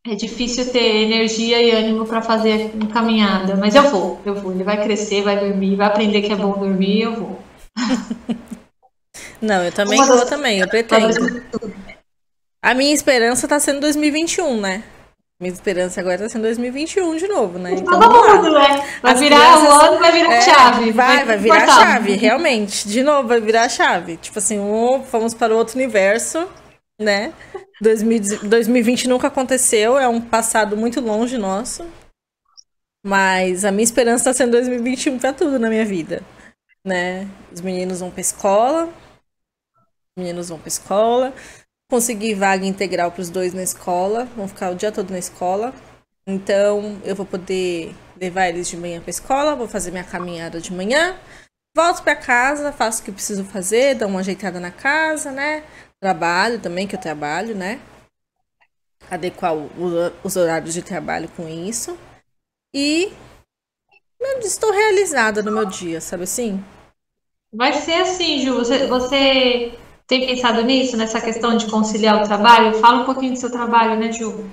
[0.08, 3.56] é difícil ter energia e ânimo para fazer uma caminhada.
[3.56, 4.52] Mas eu vou, eu vou.
[4.52, 7.40] Ele vai crescer, vai dormir, vai aprender que é bom dormir, eu vou.
[9.40, 11.44] Não, eu também vou também, eu pretendo.
[12.60, 14.84] A minha esperança está sendo 2021, né?
[15.40, 17.74] Minha esperança agora tá sendo 2021 de novo, né?
[17.74, 19.00] Então, Todo mundo, né?
[19.04, 19.70] Vai As virar crianças...
[19.70, 20.92] o ano, vai virar é, chave.
[20.92, 22.88] Vai, vai virar a chave, realmente.
[22.88, 24.18] De novo, vai virar a chave.
[24.18, 26.50] Tipo assim, um, fomos para o outro universo,
[27.00, 27.34] né?
[27.80, 31.86] 2020 nunca aconteceu, é um passado muito longe nosso.
[33.06, 36.24] Mas a minha esperança tá sendo 2021 para tudo na minha vida,
[36.84, 37.28] né?
[37.54, 41.32] Os meninos vão pra escola, os meninos vão pra escola,
[41.90, 45.74] Consegui vaga integral para os dois na escola, vão ficar o dia todo na escola.
[46.28, 50.60] Então eu vou poder levar eles de manhã para a escola, vou fazer minha caminhada
[50.60, 51.18] de manhã,
[51.76, 55.64] volto para casa, faço o que preciso fazer, dou uma ajeitada na casa, né?
[56.02, 57.80] Trabalho também, que eu trabalho, né?
[59.10, 59.54] Adequar
[60.24, 61.98] os horários de trabalho com isso.
[62.74, 63.14] E
[64.42, 66.64] estou realizada no meu dia, sabe assim?
[67.54, 68.56] Vai ser assim, Ju.
[68.56, 72.80] Você, você tem pensado nisso, nessa questão de conciliar o trabalho?
[72.80, 74.50] Fala um pouquinho do seu trabalho, né, Ju?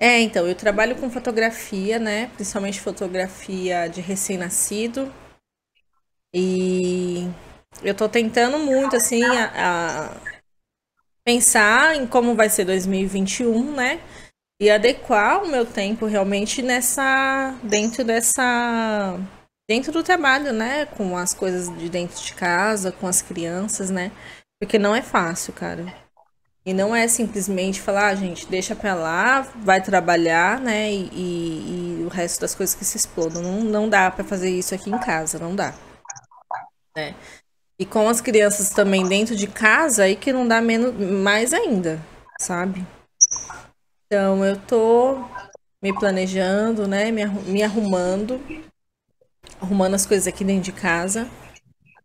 [0.00, 2.30] É, então, eu trabalho com fotografia, né?
[2.34, 5.12] Principalmente fotografia de recém-nascido.
[6.34, 7.28] E
[7.82, 10.20] eu tô tentando muito, assim, a, a
[11.22, 14.00] pensar em como vai ser 2021, né?
[14.58, 17.54] E adequar o meu tempo realmente nessa.
[17.62, 19.18] dentro dessa
[19.70, 20.84] dentro do trabalho, né?
[20.84, 24.10] Com as coisas de dentro de casa, com as crianças, né?
[24.60, 25.94] Porque não é fácil, cara.
[26.66, 30.90] E não é simplesmente falar, ah, gente, deixa pra lá, vai trabalhar, né?
[30.90, 33.42] E, e, e o resto das coisas que se explodam.
[33.42, 35.72] Não, não dá para fazer isso aqui em casa, não dá.
[36.96, 37.14] Né?
[37.78, 42.04] E com as crianças também dentro de casa, aí que não dá menos, mais ainda,
[42.40, 42.84] sabe?
[44.06, 45.24] Então eu tô
[45.80, 47.12] me planejando, né?
[47.12, 48.40] Me, me arrumando
[49.60, 51.28] arrumando as coisas aqui dentro de casa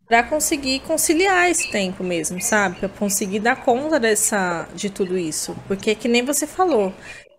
[0.06, 2.76] para conseguir conciliar esse tempo mesmo, sabe?
[2.78, 6.94] Para conseguir dar conta dessa de tudo isso, porque que nem você falou,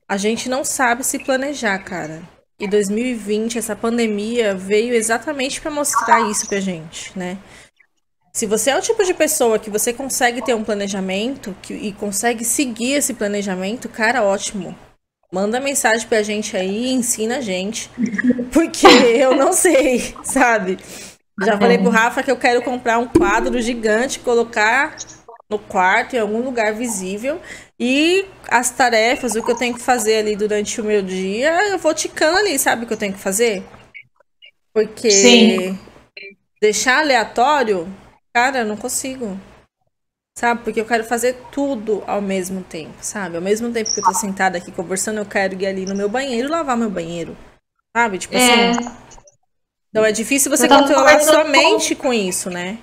[0.08, 2.22] a gente não sabe se planejar, cara.
[2.60, 7.38] E 2020 essa pandemia veio exatamente para mostrar isso pra gente, né?
[8.34, 11.92] Se você é o tipo de pessoa que você consegue ter um planejamento que, e
[11.94, 14.78] consegue seguir esse planejamento, cara, ótimo.
[15.32, 17.90] Manda mensagem pra gente aí, ensina a gente.
[18.54, 20.78] Porque eu não sei, sabe?
[21.44, 24.96] Já falei pro Rafa que eu quero comprar um quadro gigante, colocar
[25.50, 27.40] no quarto, em algum lugar visível.
[27.80, 31.78] E as tarefas, o que eu tenho que fazer ali durante o meu dia, eu
[31.78, 33.64] vou ticando ali, sabe o que eu tenho que fazer?
[34.74, 35.80] Porque Sim.
[36.62, 37.88] deixar aleatório,
[38.34, 39.40] cara, eu não consigo.
[40.38, 40.62] Sabe?
[40.64, 43.38] Porque eu quero fazer tudo ao mesmo tempo, sabe?
[43.38, 46.08] Ao mesmo tempo que eu tô sentada aqui conversando, eu quero ir ali no meu
[46.08, 47.36] banheiro e lavar meu banheiro.
[47.96, 48.20] Sabe?
[48.20, 48.70] Tipo é.
[48.70, 48.88] assim.
[49.90, 52.10] Então é difícil você controlar sua mente com...
[52.10, 52.78] com isso, né?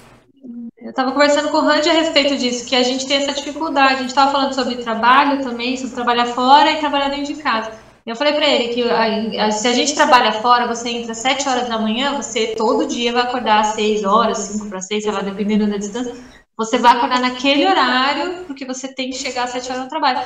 [0.79, 3.95] Eu estava conversando com o Randy a respeito disso, que a gente tem essa dificuldade.
[3.95, 7.71] A gente estava falando sobre trabalho também, sobre trabalhar fora e trabalhar dentro de casa.
[8.05, 11.19] Eu falei para ele que a, a, se a gente trabalha fora, você entra às
[11.19, 15.05] 7 horas da manhã, você todo dia vai acordar às 6 horas, 5 para 6,
[15.05, 16.13] sei lá, dependendo da distância.
[16.57, 20.21] Você vai acordar naquele horário, porque você tem que chegar às 7 horas no trabalho.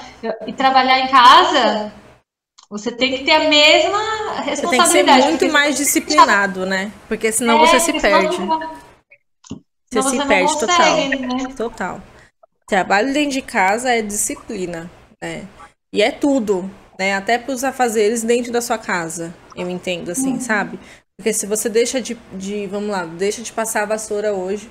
[0.46, 1.92] E trabalhar em casa,
[2.70, 4.88] você tem que ter a mesma responsabilidade.
[4.88, 6.92] Você tem que ser muito mais disciplinado, né?
[7.08, 8.36] Porque senão é, você se perde.
[8.36, 11.36] Você, você se perde consegue, total.
[11.36, 11.54] Né?
[11.56, 12.02] Total.
[12.66, 14.90] Trabalho dentro de casa é disciplina,
[15.22, 15.48] né?
[15.90, 17.14] E é tudo, né?
[17.14, 19.34] Até para os afazeres dentro da sua casa.
[19.56, 20.40] Eu entendo, assim, uhum.
[20.40, 20.78] sabe?
[21.16, 24.70] Porque se você deixa de, de, vamos lá, deixa de passar a vassoura hoje,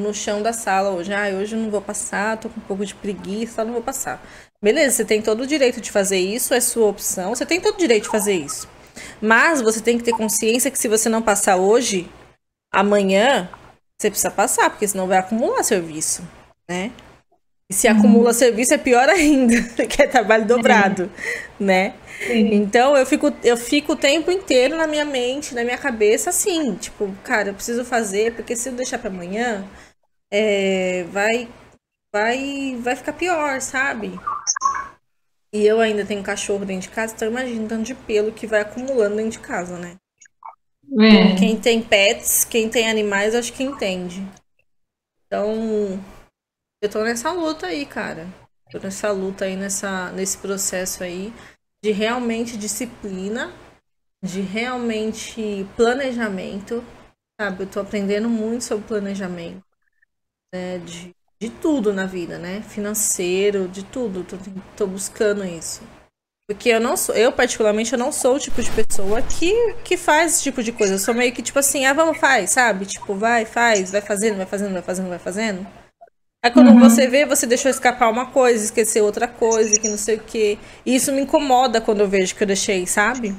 [0.00, 1.12] no chão da sala hoje.
[1.12, 4.22] Ah, hoje eu não vou passar, tô com um pouco de preguiça, não vou passar.
[4.62, 7.74] Beleza, você tem todo o direito de fazer isso, é sua opção, você tem todo
[7.74, 8.68] o direito de fazer isso.
[9.20, 12.10] Mas você tem que ter consciência que se você não passar hoje,
[12.72, 13.48] amanhã
[13.98, 16.22] você precisa passar, porque senão vai acumular serviço,
[16.68, 16.90] né?
[17.70, 19.54] E se acumula serviço é pior ainda,
[19.86, 21.10] que é trabalho dobrado,
[21.58, 21.94] né?
[22.26, 22.52] Sim.
[22.54, 26.74] Então eu fico, eu fico o tempo inteiro na minha mente, na minha cabeça, assim,
[26.74, 29.64] tipo, cara, eu preciso fazer, porque se eu deixar para amanhã,
[30.30, 31.48] é, vai,
[32.12, 34.18] vai, vai ficar pior, sabe?
[35.52, 38.46] E eu ainda tenho cachorro dentro de casa, então imagina o tanto de pelo que
[38.46, 39.96] vai acumulando dentro de casa, né?
[40.98, 41.36] É.
[41.36, 44.24] Quem tem pets, quem tem animais, acho que entende.
[45.26, 46.02] Então,
[46.82, 48.28] eu tô nessa luta aí, cara.
[48.70, 51.32] Tô nessa luta aí, nessa, nesse processo aí
[51.82, 53.52] de realmente disciplina,
[54.22, 56.84] de realmente planejamento,
[57.40, 57.64] sabe?
[57.64, 59.62] Eu tô aprendendo muito sobre planejamento,
[60.52, 60.78] né?
[60.78, 61.10] De,
[61.40, 62.62] de tudo na vida, né?
[62.62, 64.24] Financeiro, de tudo.
[64.24, 64.36] Tô,
[64.76, 65.82] tô buscando isso.
[66.48, 69.96] Porque eu não sou, eu particularmente, eu não sou o tipo de pessoa que, que
[69.96, 70.94] faz esse tipo de coisa.
[70.94, 72.86] Eu sou meio que tipo assim, ah, vamos, faz, sabe?
[72.86, 75.66] Tipo, vai, faz, vai fazendo, vai fazendo, vai fazendo, vai fazendo.
[76.44, 76.80] Aí quando Uhum.
[76.80, 80.58] você vê, você deixou escapar uma coisa, esqueceu outra coisa, que não sei o quê.
[80.84, 83.30] E isso me incomoda quando eu vejo que eu deixei, sabe?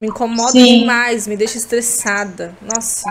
[0.00, 0.80] Me incomoda Sim.
[0.80, 2.56] demais, me deixa estressada.
[2.62, 3.10] Nossa.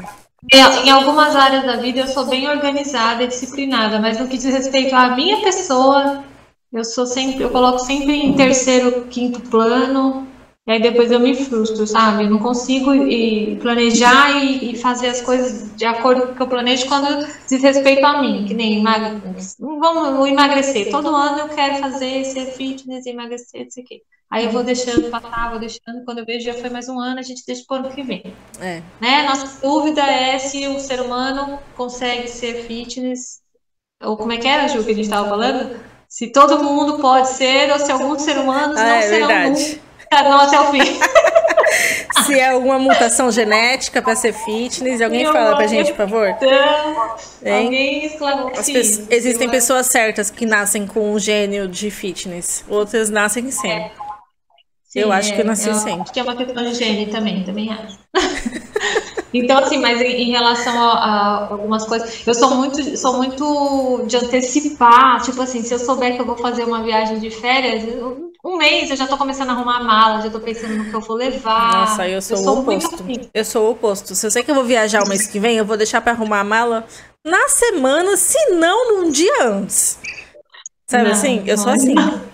[0.51, 4.37] É, Em algumas áreas da vida eu sou bem organizada e disciplinada, mas no que
[4.37, 6.23] diz respeito à minha pessoa,
[6.71, 10.27] eu sou sempre, eu coloco sempre em terceiro, quinto plano,
[10.65, 12.23] e aí depois eu me frustro, sabe?
[12.23, 16.41] Eu não consigo e, planejar e, e fazer as coisas de acordo com o que
[16.41, 19.21] eu planejo quando diz respeito a mim, que nem emagre...
[19.59, 20.89] vamos emagrecer.
[20.89, 24.01] Todo ano eu quero fazer, ser fitness, emagrecer, não sei o quê.
[24.31, 27.19] Aí eu vou deixando passar, vou deixando, quando eu vejo já foi mais um ano,
[27.19, 28.23] a gente deixa pro ano que vem
[28.59, 28.81] É.
[28.99, 29.23] né?
[29.27, 33.41] Nossa dúvida é se o ser humano consegue ser fitness,
[34.01, 35.79] ou como é que era, Ju, que a gente estava falando?
[36.07, 39.81] Se todo mundo pode ser, ou se alguns seres humanos Ah, não é serão verdade.
[40.29, 40.81] não até o fim.
[42.25, 46.27] Se é alguma mutação genética pra ser fitness, alguém fala pra gente, por favor?
[47.43, 47.65] Hein?
[47.65, 48.09] alguém
[48.65, 53.91] pe- existem pessoas certas que nascem com um gênio de fitness, outras nascem sem.
[54.87, 55.99] sim, eu acho que eu nasci eu sem.
[55.99, 57.97] Acho que é uma questão de gene também, também acho.
[59.33, 64.03] Então, assim, mas em, em relação a, a algumas coisas, eu sou muito, sou muito
[64.07, 65.21] de antecipar.
[65.23, 68.57] Tipo assim, se eu souber que eu vou fazer uma viagem de férias, eu- um
[68.57, 70.99] mês eu já tô começando a arrumar a mala, já tô pensando no que eu
[70.99, 71.79] vou levar.
[71.79, 73.03] Nossa, eu sou, o muito oposto.
[73.03, 73.29] assim.
[73.33, 74.13] Eu sou o oposto.
[74.15, 76.11] Se eu sei que eu vou viajar o mês que vem, eu vou deixar pra
[76.11, 76.85] arrumar a mala
[77.25, 79.97] na semana, se não num dia antes.
[80.85, 81.41] Sabe Não, assim?
[81.47, 82.32] Eu sou não.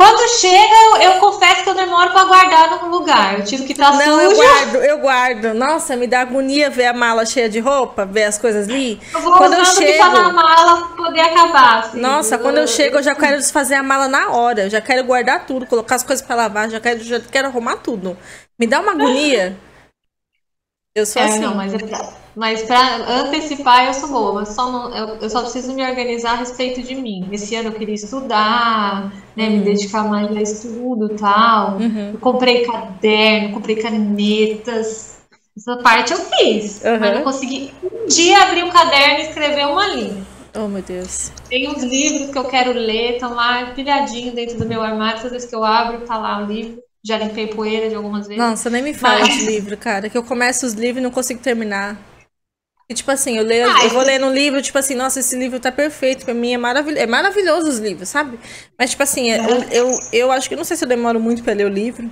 [0.00, 3.38] Quando chega, eu, eu confesso que eu demoro pra guardar num lugar.
[3.38, 4.42] Eu tiro que tá Não, eu sujo.
[4.42, 5.52] guardo, eu guardo.
[5.52, 8.98] Nossa, me dá agonia ver a mala cheia de roupa, ver as coisas ali.
[9.12, 10.32] Eu vou Quando eu que tá na chego.
[10.32, 11.78] mala pra poder acabar.
[11.80, 12.00] assim.
[12.00, 14.62] Nossa, quando eu chego, eu já quero desfazer a mala na hora.
[14.62, 17.76] Eu já quero guardar tudo, colocar as coisas pra lavar, já quero, já quero arrumar
[17.76, 18.16] tudo.
[18.58, 19.54] Me dá uma agonia.
[20.94, 21.40] Eu sou É, assim.
[21.40, 21.78] não, mas, é
[22.40, 26.32] mas pra antecipar eu sou boa, mas só não- eu, eu só preciso me organizar
[26.32, 27.28] a respeito de mim.
[27.30, 31.76] Esse ano eu queria estudar, né, me dedicar mais a estudo e tal.
[31.76, 32.12] Uhum.
[32.14, 35.18] Eu comprei caderno, comprei canetas.
[35.54, 37.14] Essa parte eu fiz, mas Uhum.
[37.16, 40.24] não consegui um dia abrir um caderno e escrever uma linha.
[40.56, 41.30] Oh, meu Deus.
[41.50, 45.18] Tem uns livros que eu quero ler, estão lá empilhadinho dentro do meu armário.
[45.18, 46.78] Toda vez que eu abro, tá lá o livro.
[47.04, 48.42] Já limpei poeira de algumas vezes.
[48.42, 50.08] Nossa, nem me fala Mas- de livro, cara.
[50.08, 51.96] Que eu começo os livros e não consigo terminar.
[52.90, 55.36] E, tipo assim, eu, leio, Ah, eu vou lendo um livro, tipo assim, nossa, esse
[55.36, 56.24] livro tá perfeito.
[56.24, 57.00] Pra mim é maravilhoso.
[57.00, 58.36] É maravilhoso os livros, sabe?
[58.76, 61.52] Mas, tipo assim, eu, eu, eu acho que não sei se eu demoro muito pra
[61.52, 62.10] ler o livro.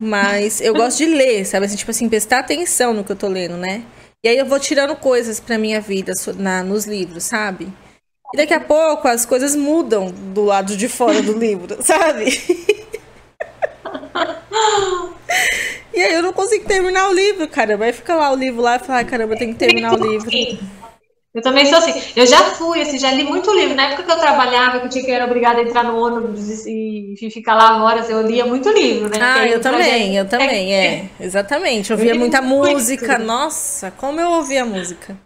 [0.00, 1.66] Mas eu gosto de ler, sabe?
[1.66, 3.82] Assim, tipo assim, prestar atenção no que eu tô lendo, né?
[4.24, 7.66] E aí eu vou tirando coisas pra minha vida na, nos livros, sabe?
[8.32, 12.26] E daqui a pouco as coisas mudam do lado de fora do livro, sabe?
[15.98, 17.76] E aí eu não consigo terminar o livro, cara.
[17.76, 20.30] Vai ficar lá o livro lá e falar, caramba, eu tenho que terminar o livro.
[20.30, 20.56] Sim.
[21.34, 21.92] Eu também sou assim.
[22.14, 23.74] Eu já fui, assim, já li muito livro.
[23.74, 26.66] Na época que eu trabalhava, que eu tinha que era obrigada a entrar no ônibus
[26.66, 29.18] e, e ficar lá horas, eu lia muito livro, né?
[29.20, 31.08] Ah, aí eu também, eu também, é.
[31.18, 31.90] Exatamente.
[31.90, 33.18] Eu ouvia muita música.
[33.18, 35.16] Nossa, como eu ouvia música.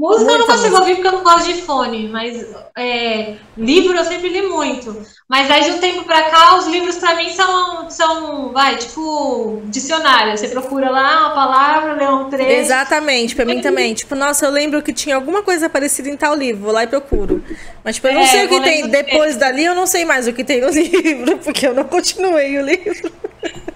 [0.00, 0.78] Música eu não consigo música.
[0.78, 2.46] ouvir porque eu não gosto de fone, mas
[2.76, 4.96] é, livro eu sempre li muito.
[5.28, 9.60] Mas aí de um tempo pra cá, os livros pra mim são, são, vai, tipo,
[9.66, 10.36] dicionário.
[10.36, 12.50] Você procura lá uma palavra, lê um trecho.
[12.50, 13.92] Exatamente, pra mim também.
[13.92, 16.86] Tipo, nossa, eu lembro que tinha alguma coisa parecida em tal livro, vou lá e
[16.86, 17.44] procuro.
[17.84, 18.88] Mas, tipo, eu não É, sei o que tem.
[18.88, 22.58] Depois dali, eu não sei mais o que tem no livro, porque eu não continuei
[22.58, 23.12] o livro.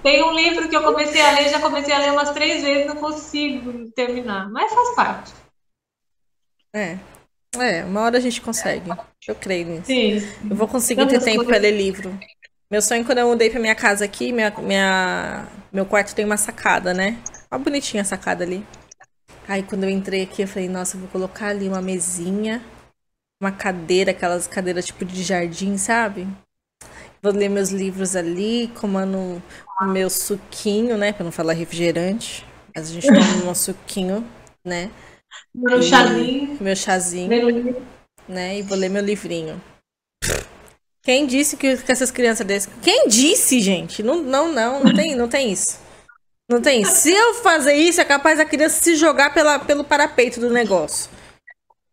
[0.02, 2.86] Tem um livro que eu comecei a ler, já comecei a ler umas três vezes,
[2.86, 4.50] não consigo terminar.
[4.50, 5.43] Mas faz parte.
[6.74, 6.98] É.
[7.56, 8.90] É, uma hora a gente consegue.
[9.26, 9.86] Eu creio nisso.
[9.86, 10.18] Sim.
[10.50, 12.18] Eu vou conseguir ter Tantas tempo pra ler livro.
[12.70, 16.36] Meu sonho quando eu mudei pra minha casa aqui, minha, minha, meu quarto tem uma
[16.36, 17.22] sacada, né?
[17.50, 18.66] Ó, bonitinha a sacada ali.
[19.46, 22.62] Aí quando eu entrei aqui, eu falei, nossa, eu vou colocar ali uma mesinha.
[23.40, 26.26] uma cadeira, aquelas cadeiras tipo de jardim, sabe?
[27.22, 29.42] Vou ler meus livros ali, comando
[29.80, 31.12] o meu suquinho, né?
[31.12, 32.44] Pra não falar refrigerante.
[32.74, 34.26] Mas a gente toma nosso suquinho,
[34.64, 34.90] né?
[35.54, 36.58] Meu chazinho.
[36.60, 37.86] Meu chazinho.
[38.28, 38.58] Né?
[38.58, 39.60] E vou ler meu livrinho.
[41.02, 42.68] Quem disse que, que essas crianças desse.
[42.82, 44.02] Quem disse, gente?
[44.02, 45.78] Não, não, não, não tem, não tem isso.
[46.48, 46.96] Não tem isso.
[46.96, 51.10] Se eu fazer isso, é capaz da criança se jogar pela, pelo parapeito do negócio.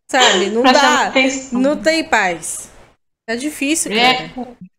[0.10, 0.50] Sabe?
[0.50, 1.12] Não dá.
[1.52, 2.70] Não tem paz.
[3.28, 4.14] É difícil, é.
[4.14, 4.32] cara.
[4.38, 4.71] É.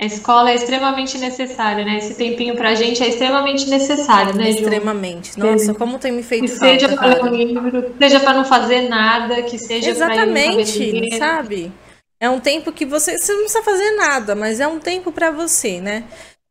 [0.00, 1.98] A escola é extremamente necessária, né?
[1.98, 4.60] Esse tempinho pra gente é extremamente necessário, né, Ju?
[4.60, 5.38] Extremamente.
[5.38, 8.88] Nossa, como tem me feito que falta, seja para um livro, seja para não fazer
[8.88, 11.70] nada, que seja Exatamente, sabe?
[12.18, 15.30] É um tempo que você, você não precisa fazer nada, mas é um tempo para
[15.30, 16.04] você, né?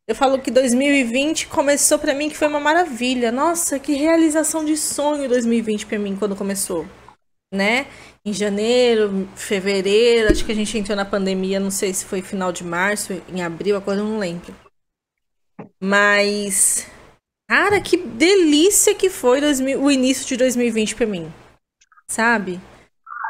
[0.06, 3.32] Eu falo que 2020 começou para mim que foi uma maravilha.
[3.32, 6.86] Nossa, que realização de sonho 2020 para mim quando começou,
[7.52, 7.86] né?
[8.24, 12.52] Em janeiro, fevereiro, acho que a gente entrou na pandemia, não sei se foi final
[12.52, 14.54] de março, em abril, a coisa eu não lembro.
[15.80, 16.86] Mas,
[17.48, 21.32] cara, que delícia que foi 2000, o início de 2020 para mim,
[22.08, 22.60] sabe?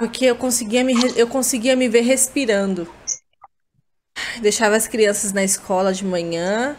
[0.00, 2.92] Porque eu conseguia me, eu conseguia me ver respirando.
[4.40, 6.76] Deixava as crianças na escola de manhã.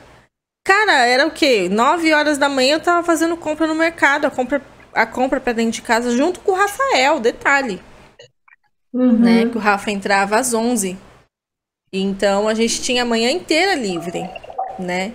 [0.65, 1.69] Cara, era o quê?
[1.69, 4.61] 9 horas da manhã eu tava fazendo compra no mercado, a compra,
[4.93, 7.81] a compra pra dentro de casa, junto com o Rafael, detalhe
[8.93, 9.17] uhum.
[9.17, 9.49] né?
[9.49, 10.97] Que o Rafa entrava às 11.
[11.93, 14.21] Então a gente tinha a manhã inteira livre,
[14.79, 15.13] né?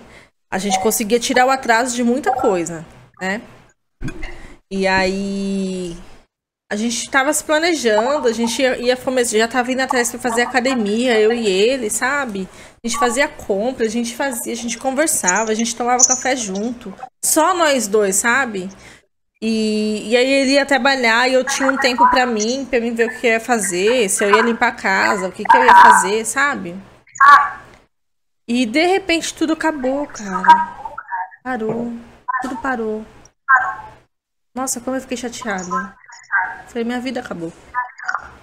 [0.49, 2.85] A gente conseguia tirar o atraso de muita coisa,
[3.19, 3.41] né?
[4.71, 5.97] E aí
[6.69, 10.41] a gente estava se planejando, a gente ia, ia já estava indo atrás para fazer
[10.41, 12.47] academia, eu e ele, sabe?
[12.83, 16.93] A gente fazia compra, a gente fazia, a gente conversava, a gente tomava café junto.
[17.23, 18.69] Só nós dois, sabe?
[19.41, 22.93] E, e aí ele ia trabalhar e eu tinha um tempo para mim, para mim
[22.93, 25.57] ver o que eu ia fazer, se eu ia limpar a casa, o que, que
[25.57, 26.75] eu ia fazer, sabe?
[28.47, 30.75] E de repente tudo acabou, cara.
[31.43, 31.93] Parou.
[32.41, 33.05] Tudo parou.
[34.55, 35.95] Nossa, como eu fiquei chateada.
[36.67, 37.53] Falei, minha vida acabou.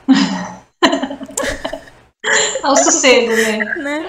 [2.62, 3.58] Ao sossego, né?
[3.82, 4.08] né?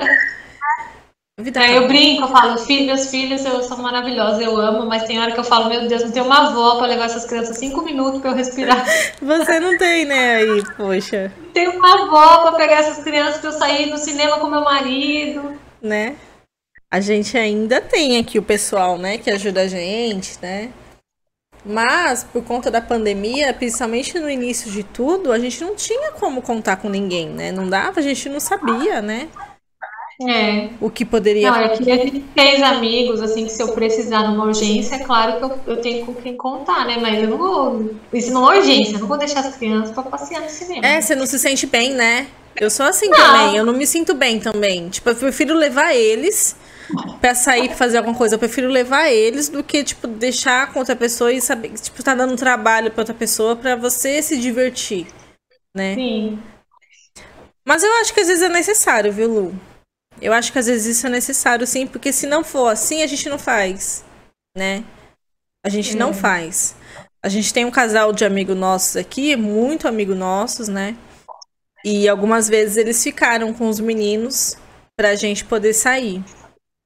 [1.37, 5.19] É, eu brinco, eu falo, filho, meus filhos eu, são maravilhosos, eu amo, mas tem
[5.19, 7.81] hora que eu falo, meu Deus, não tem uma avó para levar essas crianças cinco
[7.81, 8.85] minutos para eu respirar.
[9.21, 11.33] Você não tem, né, aí, poxa.
[11.53, 15.59] Tem uma avó para pegar essas crianças para eu sair no cinema com meu marido.
[15.81, 16.15] Né?
[16.89, 20.71] A gente ainda tem aqui o pessoal, né, que ajuda a gente, né?
[21.65, 26.41] Mas, por conta da pandemia, principalmente no início de tudo, a gente não tinha como
[26.41, 27.51] contar com ninguém, né?
[27.51, 29.27] Não dava, a gente não sabia, né?
[30.21, 30.69] É.
[30.79, 31.51] O que poderia.
[31.51, 34.99] Não, é que a gente fez amigos, assim, que se eu precisar numa urgência, é
[34.99, 36.97] claro que eu, eu tenho com quem contar, né?
[37.01, 37.95] Mas eu não vou.
[38.13, 40.85] Isso não é urgência, eu não vou deixar as crianças pra passear no cinema.
[40.85, 42.27] É, você não se sente bem, né?
[42.55, 43.17] Eu sou assim não.
[43.17, 44.87] também, eu não me sinto bem também.
[44.87, 46.55] Tipo, eu prefiro levar eles
[47.19, 48.35] pra sair pra fazer alguma coisa.
[48.35, 52.01] Eu prefiro levar eles do que, tipo, deixar com outra pessoa e saber que, tipo,
[52.01, 55.07] tá dando trabalho pra outra pessoa pra você se divertir,
[55.75, 55.95] né?
[55.95, 56.39] Sim.
[57.65, 59.55] Mas eu acho que às vezes é necessário, viu, Lu?
[60.21, 63.07] Eu acho que às vezes isso é necessário, sim, porque se não for assim, a
[63.07, 64.03] gente não faz,
[64.55, 64.83] né?
[65.63, 65.95] A gente é.
[65.95, 66.75] não faz.
[67.23, 70.95] A gente tem um casal de amigos nossos aqui, muito amigos nossos, né?
[71.83, 74.55] E algumas vezes eles ficaram com os meninos
[74.95, 76.23] pra gente poder sair.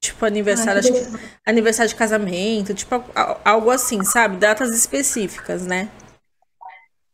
[0.01, 3.03] Tipo, aniversário, Ai, acho que, aniversário de casamento, tipo,
[3.43, 4.37] algo assim, sabe?
[4.37, 5.89] Datas específicas, né?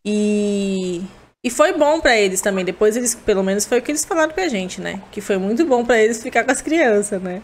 [0.05, 1.03] E
[1.45, 2.65] e foi bom para eles também.
[2.65, 4.99] Depois eles, pelo menos foi o que eles falaram pra gente, né?
[5.11, 7.43] Que foi muito bom para eles ficar com as crianças, né?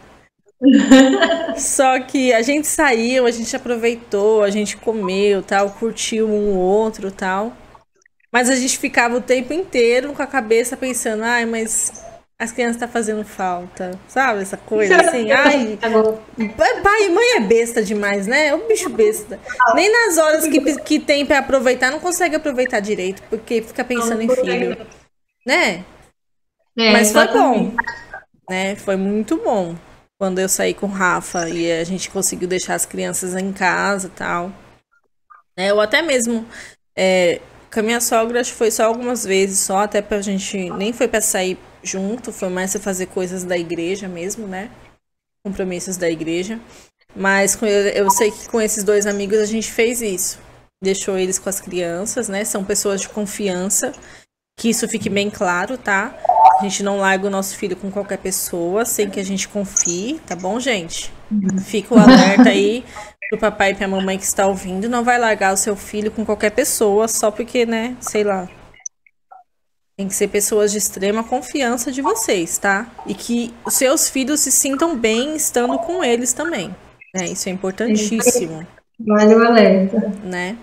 [1.55, 7.11] Só que a gente saiu, a gente aproveitou, a gente comeu, tal, curtiu um outro,
[7.11, 7.55] tal.
[8.33, 12.03] Mas a gente ficava o tempo inteiro com a cabeça pensando, ai, mas
[12.41, 14.41] as crianças tá fazendo falta, sabe?
[14.41, 15.77] Essa coisa assim, ai.
[15.77, 18.47] Pai e mãe é besta demais, né?
[18.47, 19.39] É um bicho besta.
[19.75, 24.23] Nem nas horas que, que tem para aproveitar, não consegue aproveitar direito, porque fica pensando
[24.23, 24.75] em filho.
[25.45, 25.85] Né?
[26.75, 27.75] É, Mas foi bom.
[28.49, 28.75] Né?
[28.75, 29.75] Foi muito bom.
[30.17, 34.07] Quando eu saí com o Rafa e a gente conseguiu deixar as crianças em casa
[34.07, 34.51] e tal.
[35.55, 36.47] É, ou até mesmo
[36.97, 37.39] é,
[37.71, 40.71] com a minha sogra, acho que foi só algumas vezes, só até pra gente.
[40.71, 44.69] Nem foi para sair junto, foi mais fazer coisas da igreja mesmo, né?
[45.43, 46.59] Compromissos da igreja.
[47.15, 47.57] Mas
[47.95, 50.39] eu sei que com esses dois amigos a gente fez isso.
[50.81, 52.45] Deixou eles com as crianças, né?
[52.45, 53.91] São pessoas de confiança.
[54.57, 56.15] Que isso fique bem claro, tá?
[56.59, 60.19] A gente não larga o nosso filho com qualquer pessoa sem que a gente confie,
[60.27, 61.11] tá bom, gente?
[61.65, 62.83] Fica o alerta aí
[63.29, 64.89] pro papai e pra mamãe que está ouvindo.
[64.89, 67.95] Não vai largar o seu filho com qualquer pessoa só porque, né?
[67.99, 68.47] Sei lá,
[70.01, 72.87] Tem que ser pessoas de extrema confiança de vocês, tá?
[73.05, 76.75] E que os seus filhos se sintam bem estando com eles também.
[77.13, 77.25] Né?
[77.25, 78.65] Isso é importantíssimo.
[78.99, 79.99] Vale o alerta.
[80.23, 80.57] Né?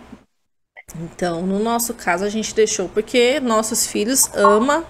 [1.01, 4.85] Então, no nosso caso, a gente deixou porque nossos filhos amam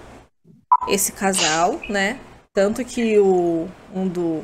[0.87, 2.19] esse casal, né?
[2.51, 4.43] Tanto que o, um, do,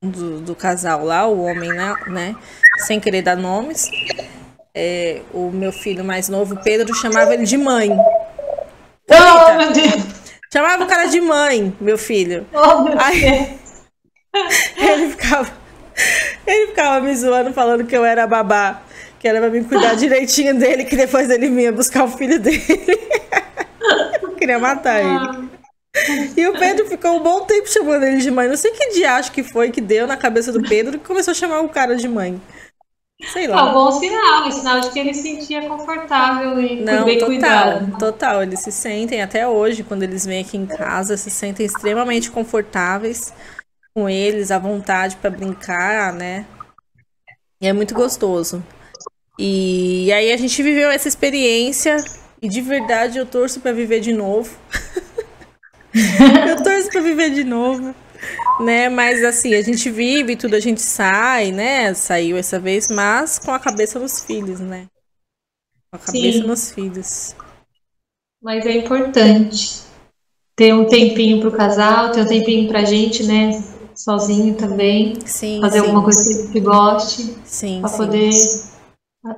[0.00, 2.36] do, do casal lá, o homem, né, né?
[2.86, 3.90] Sem querer dar nomes,
[4.72, 7.90] é, o meu filho mais novo, Pedro, chamava ele de mãe.
[9.10, 10.04] Oh, meu Deus!
[10.52, 12.46] Chamava o cara de mãe, meu filho.
[12.52, 13.64] Oh, meu Aí, Deus!
[14.76, 15.50] ele ficava,
[16.46, 18.82] ele ficava me zoando, falando que eu era babá,
[19.18, 22.62] que era pra me cuidar direitinho dele, que depois ele vinha buscar o filho dele.
[24.22, 25.48] Eu queria matar ele.
[26.36, 28.48] E o Pedro ficou um bom tempo chamando ele de mãe.
[28.48, 31.34] Não sei que diacho que foi que deu na cabeça do Pedro que começou a
[31.34, 32.40] chamar o cara de mãe.
[33.22, 33.72] Sei lá.
[33.72, 37.98] bom sinal, um sinal de que ele se sentia confortável e Não, bem total, cuidado.
[37.98, 38.42] total.
[38.42, 43.32] Eles se sentem, até hoje, quando eles vêm aqui em casa, se sentem extremamente confortáveis
[43.94, 46.44] com eles, à vontade para brincar, né?
[47.60, 48.62] E é muito gostoso.
[49.38, 51.96] E aí a gente viveu essa experiência
[52.42, 54.56] e de verdade eu torço para viver de novo.
[56.48, 57.94] eu torço para viver de novo,
[58.60, 58.88] né?
[58.88, 61.92] Mas assim, a gente vive, tudo a gente sai, né?
[61.94, 64.86] Saiu essa vez, mas com a cabeça nos filhos, né?
[65.90, 66.46] Com a cabeça Sim.
[66.46, 67.36] nos filhos.
[68.42, 69.82] Mas é importante
[70.56, 73.62] ter um tempinho pro casal, ter um tempinho pra gente, né?
[73.94, 75.18] Sozinho também.
[75.24, 77.96] Sim, Fazer sim, alguma coisa que goste, sim, pra sim.
[77.96, 78.30] poder,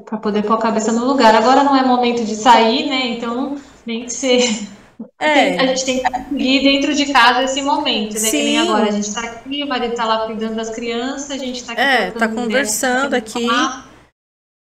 [0.05, 1.34] pra poder pôr a cabeça no lugar.
[1.34, 3.09] Agora não é momento de sair, né?
[3.11, 3.57] Então
[3.87, 4.76] nem que ser.
[5.18, 5.59] É.
[5.61, 8.30] A gente tem que conseguir dentro de casa esse momento, né?
[8.30, 8.68] Que nem Sim.
[8.68, 11.72] agora a gente tá aqui, o marido tá lá cuidando das crianças, a gente tá
[11.72, 13.47] aqui É, tá conversando aqui.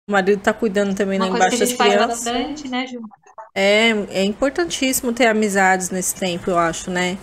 [0.09, 2.25] O marido tá cuidando também lá Uma embaixo das crianças.
[2.25, 3.01] bastante, né, Ju?
[3.55, 7.17] É, é importantíssimo ter amizades nesse tempo, eu acho, né?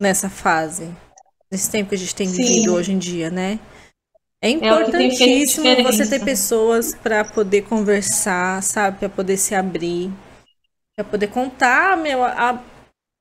[0.00, 0.88] Nessa fase.
[1.52, 2.36] Nesse tempo que a gente tem Sim.
[2.42, 3.58] vivido hoje em dia, né?
[4.42, 6.08] É feito importantíssimo você diferença.
[6.08, 8.98] ter pessoas para poder conversar, sabe?
[8.98, 10.10] Para poder se abrir,
[11.00, 12.60] para poder contar, meu, a,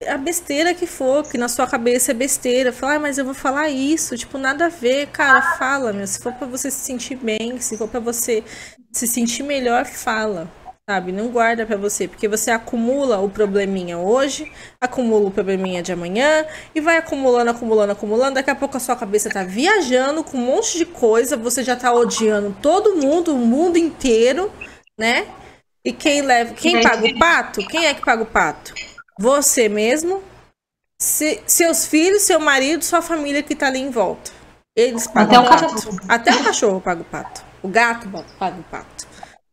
[0.07, 2.73] a besteira que for, que na sua cabeça é besteira.
[2.73, 6.05] Falar, ah, mas eu vou falar isso, tipo, nada a ver, cara, fala, meu.
[6.05, 8.43] Se for para você se sentir bem, se for para você
[8.91, 10.49] se sentir melhor, fala.
[10.89, 11.11] Sabe?
[11.11, 14.51] Não guarda pra você, porque você acumula o probleminha hoje,
[14.81, 18.33] acumula o probleminha de amanhã e vai acumulando, acumulando, acumulando.
[18.33, 21.75] Daqui a pouco a sua cabeça tá viajando com um monte de coisa, você já
[21.75, 24.51] tá odiando todo mundo, o mundo inteiro,
[24.97, 25.27] né?
[25.89, 27.65] E quem leva, quem paga o pato?
[27.65, 28.75] Quem é que paga o pato?
[29.19, 30.21] Você mesmo,
[31.01, 34.29] se- seus filhos, seu marido, sua família que tá ali em volta.
[34.77, 35.97] Eles pagam Até o o pato.
[36.07, 37.41] Até o cachorro paga o pato.
[37.63, 39.07] O gato paga o pato.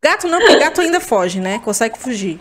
[0.04, 1.58] Gato não, porque gato ainda foge, né?
[1.64, 2.38] Consegue fugir.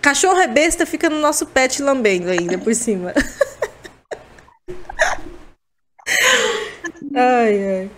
[0.00, 3.12] Cachorro é besta, fica no nosso pet lambendo ainda por cima.
[7.14, 7.90] ai, ai.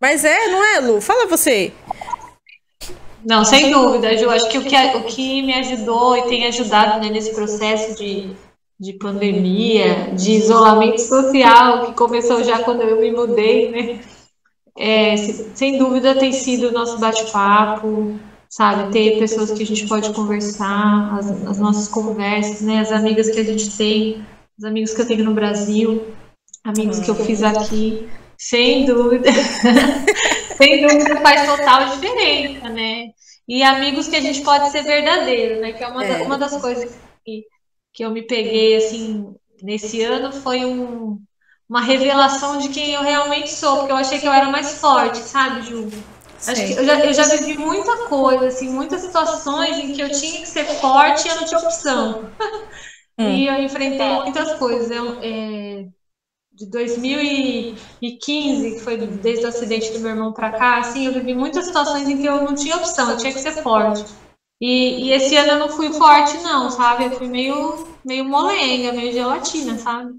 [0.00, 1.02] Mas é, não é, Lu?
[1.02, 1.70] Fala você.
[3.24, 4.30] Não, sem dúvida, Ju.
[4.30, 8.30] Acho que o que, o que me ajudou e tem ajudado né, nesse processo de,
[8.78, 14.00] de pandemia, de isolamento social, que começou já quando eu me mudei, né?
[14.78, 18.18] É, se- sem dúvida tem sido o nosso bate-papo,
[18.48, 18.90] sabe?
[18.92, 22.80] Ter pessoas que a gente pode conversar, as, as nossas conversas, né?
[22.80, 24.24] As amigas que a gente tem,
[24.58, 26.06] os amigos que eu tenho no Brasil,
[26.64, 28.08] amigos que eu fiz aqui.
[28.38, 29.28] Sem dúvida.
[30.60, 33.06] Sem dúvida faz total diferença, né?
[33.48, 35.72] E amigos que a gente pode ser verdadeiro, né?
[35.72, 36.22] Que é uma, da- É.
[36.22, 37.44] uma das coisas que,
[37.92, 41.18] que eu me peguei, assim, nesse ano foi um,
[41.68, 45.18] uma revelação de quem eu realmente sou, porque eu achei que eu era mais forte,
[45.18, 45.88] sabe, Ju?
[46.46, 50.10] Acho que eu já, eu já vivi muita coisa, assim, muitas situações em que eu
[50.10, 52.24] tinha que ser forte e eu não tinha opção.
[52.24, 52.30] Hum.
[53.18, 54.90] E eu enfrentei muitas coisas.
[54.90, 55.84] Eu, é,
[56.60, 61.34] de 2015, que foi desde o acidente do meu irmão pra cá, assim, eu vivi
[61.34, 64.04] muitas situações em que eu não tinha opção, eu tinha que ser forte.
[64.60, 67.06] E, e esse ano eu não fui forte, não, sabe?
[67.06, 70.12] Eu fui meio, meio molenga, meio gelatina, sabe?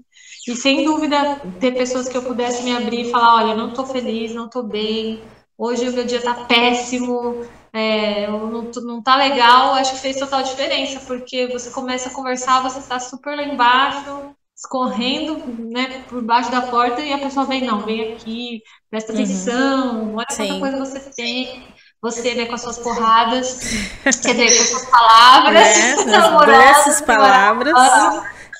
[0.48, 3.86] E sem dúvida, ter pessoas que eu pudesse me abrir e falar: olha, não tô
[3.86, 5.22] feliz, não tô bem,
[5.56, 10.42] hoje o meu dia tá péssimo, é, não, não tá legal, acho que fez total
[10.42, 16.50] diferença, porque você começa a conversar, você tá super lá embaixo, escorrendo, né, por baixo
[16.50, 21.00] da porta, e a pessoa vem, não, vem aqui, presta atenção, olha quanta coisa você
[21.16, 21.72] tem.
[22.00, 23.60] Você, né, com as suas porradas,
[24.02, 25.92] quer dizer, com as suas palavras, Né?
[26.16, 27.74] As amorosas, doces palavras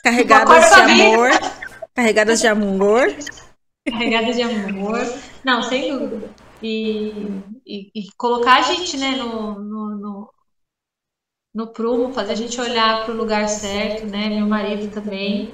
[0.02, 1.30] carregadas de amor.
[1.94, 3.16] Carregadas de amor.
[3.88, 4.98] carregada de amor.
[5.44, 6.30] Não, sem dúvida.
[6.62, 10.34] E, e, e colocar a gente, né, no, no, no,
[11.54, 14.28] no prumo, fazer a gente olhar para o lugar certo, né?
[14.28, 15.52] Meu marido também,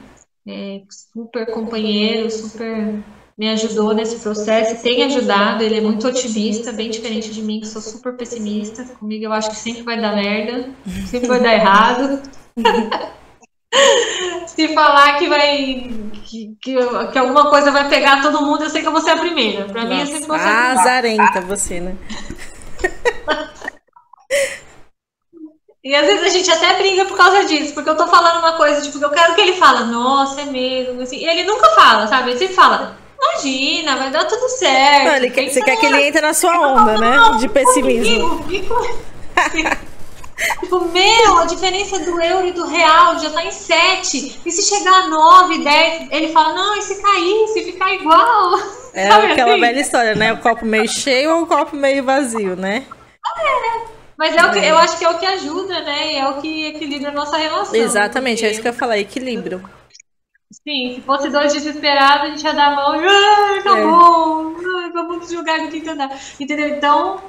[0.49, 3.05] é, super companheiro, super
[3.37, 5.63] me ajudou nesse processo tem ajudado.
[5.63, 8.83] Ele é muito otimista, bem diferente de mim, que sou super pessimista.
[8.99, 10.71] Comigo eu acho que sempre vai dar merda,
[11.07, 12.23] sempre vai dar errado.
[14.49, 15.93] Se falar que vai.
[16.25, 16.77] Que, que,
[17.13, 19.67] que, alguma coisa vai pegar todo mundo, eu sei que eu vou ser a primeira.
[19.67, 21.97] Pra mim, eu sempre vou ser a Azarenta você, né?
[25.89, 28.53] E às vezes a gente até briga por causa disso, porque eu tô falando uma
[28.59, 32.07] coisa, tipo, eu quero que ele fala, nossa, é mesmo, assim, e ele nunca fala,
[32.07, 32.29] sabe?
[32.29, 35.07] Ele sempre fala, imagina, vai dar tudo certo.
[35.07, 37.39] Não, ele quer, você quer que ele entre na sua onda, né?
[37.39, 38.45] De pessimismo.
[40.61, 44.43] Tipo, meu, a diferença do euro e do real já tá em 7.
[44.47, 48.59] E se chegar a 9, 10, ele fala, não, e se cair, se ficar igual?
[48.95, 49.61] É Sabe aquela assim?
[49.61, 50.33] velha história, né?
[50.33, 52.85] O copo meio cheio ou o copo meio vazio, né?
[53.39, 53.98] É.
[54.19, 56.13] Mas é o que, eu acho que é o que ajuda, né?
[56.13, 57.75] E é o que equilibra a nossa relação.
[57.75, 58.47] Exatamente, porque...
[58.47, 59.63] é isso que eu falei, equilíbrio.
[60.51, 63.83] Sim, se fosse dois desesperados, a gente ia dar a mão e ah, tá é.
[63.83, 66.11] bom, ah, vamos jogar no quinto andar.
[66.41, 66.69] Entendeu?
[66.69, 67.23] Então,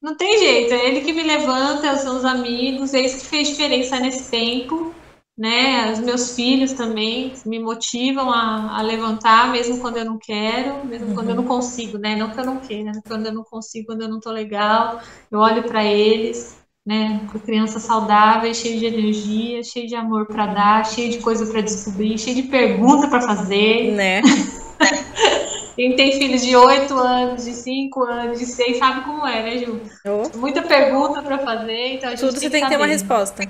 [0.00, 3.48] não tem jeito, é ele que me levanta, são os amigos, é isso que fez
[3.48, 4.94] diferença nesse tempo
[5.42, 5.90] né?
[5.90, 11.08] Os meus filhos também me motivam a, a levantar, mesmo quando eu não quero, mesmo
[11.08, 11.14] uhum.
[11.16, 11.48] quando eu não uhum.
[11.48, 12.14] consigo, né?
[12.14, 13.00] Não que eu não queira, né?
[13.04, 15.00] quando eu não consigo, quando eu não tô legal,
[15.32, 17.26] eu olho para eles, né?
[17.32, 21.60] Com crianças saudáveis, cheio de energia, cheio de amor para dar, cheio de coisa para
[21.60, 24.22] descobrir, cheio de pergunta para fazer, né?
[25.74, 29.58] Quem tem filhos de 8 anos, de 5 anos, de 6, sabe como é, né,
[29.58, 29.80] Ju?
[30.06, 30.38] Oh.
[30.38, 33.42] Muita pergunta para fazer, então a gente Tudo tem você tem que ter uma resposta.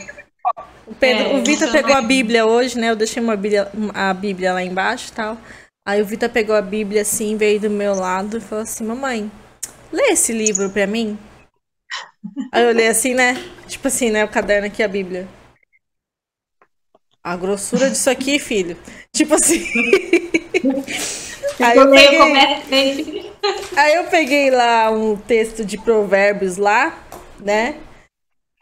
[0.86, 2.90] O, Pedro, é, o Vitor pegou a Bíblia hoje, né?
[2.90, 5.38] Eu deixei uma Bíblia, a Bíblia lá embaixo e tal.
[5.86, 9.30] Aí o Vitor pegou a Bíblia assim, veio do meu lado e falou assim: Mamãe,
[9.92, 11.18] lê esse livro pra mim.
[12.52, 13.34] Aí eu olhei assim, né?
[13.68, 14.24] Tipo assim, né?
[14.24, 15.28] O caderno aqui, a Bíblia.
[17.22, 18.76] A grossura disso aqui, filho.
[19.12, 19.64] Tipo assim.
[21.60, 23.32] aí, eu peguei...
[23.76, 27.04] aí eu peguei lá um texto de provérbios lá,
[27.38, 27.76] né?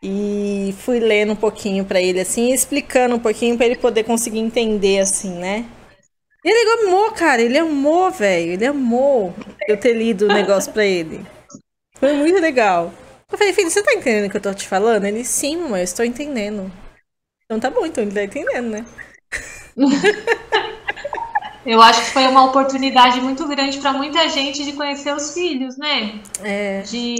[0.02, 4.38] E fui lendo um pouquinho para ele, assim, explicando um pouquinho para ele poder conseguir
[4.38, 5.66] entender, assim, né?
[6.42, 9.34] E ele amou, cara, ele amou, velho, ele amou
[9.68, 11.20] eu ter lido o negócio pra ele.
[11.98, 12.92] Foi muito legal.
[13.30, 15.04] Eu falei, filho, você tá entendendo o que eu tô te falando?
[15.04, 16.72] Ele, sim, mãe, eu estou entendendo.
[17.44, 18.86] Então tá bom, então ele tá entendendo, né?
[21.64, 25.76] Eu acho que foi uma oportunidade muito grande para muita gente de conhecer os filhos,
[25.76, 26.18] né?
[26.42, 26.80] É.
[26.82, 27.16] De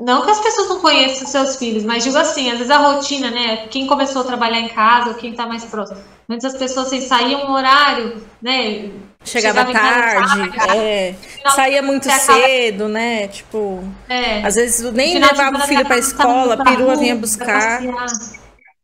[0.00, 2.78] não que as pessoas não conheçam os seus filhos, mas digo assim, às vezes a
[2.78, 3.68] rotina, né?
[3.68, 6.00] Quem começou a trabalhar em casa, ou quem está mais próximo.
[6.28, 8.90] Antes as pessoas assim, saíam um horário, né?
[9.24, 11.14] Chegava, Chegava tarde, casa, é.
[11.54, 13.28] saía muito cedo, né?
[13.28, 14.44] Tipo, é.
[14.44, 17.82] às vezes nem levava o filho para a escola, a perua vinha buscar.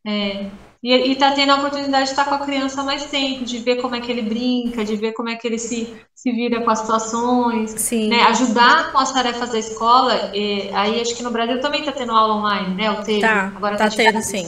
[0.06, 0.46] É.
[0.82, 3.76] E, e tá tendo a oportunidade de estar com a criança mais tempo, de ver
[3.76, 6.70] como é que ele brinca, de ver como é que ele se, se vira com
[6.70, 8.08] as situações, Sim.
[8.08, 8.22] né?
[8.22, 10.30] Ajudar com as tarefas da escola.
[10.34, 12.90] E, aí acho que no Brasil também tá tendo aula online, né?
[12.90, 13.20] O teve.
[13.20, 14.46] Tá, Agora tá, tá tendo, sim.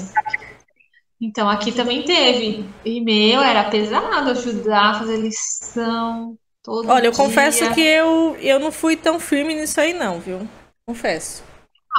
[1.21, 2.65] Então aqui também teve.
[2.85, 6.37] E meu, era pesado ajudar, fazer lição.
[6.63, 7.25] Todo Olha, eu dia.
[7.25, 10.49] confesso que eu, eu não fui tão firme nisso aí, não, viu?
[10.87, 11.45] Confesso.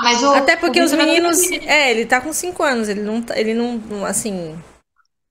[0.01, 1.39] O, Até porque os meninos.
[1.51, 4.05] É, ele tá com 5 anos, ele não, tá, ele não.
[4.05, 4.57] Assim.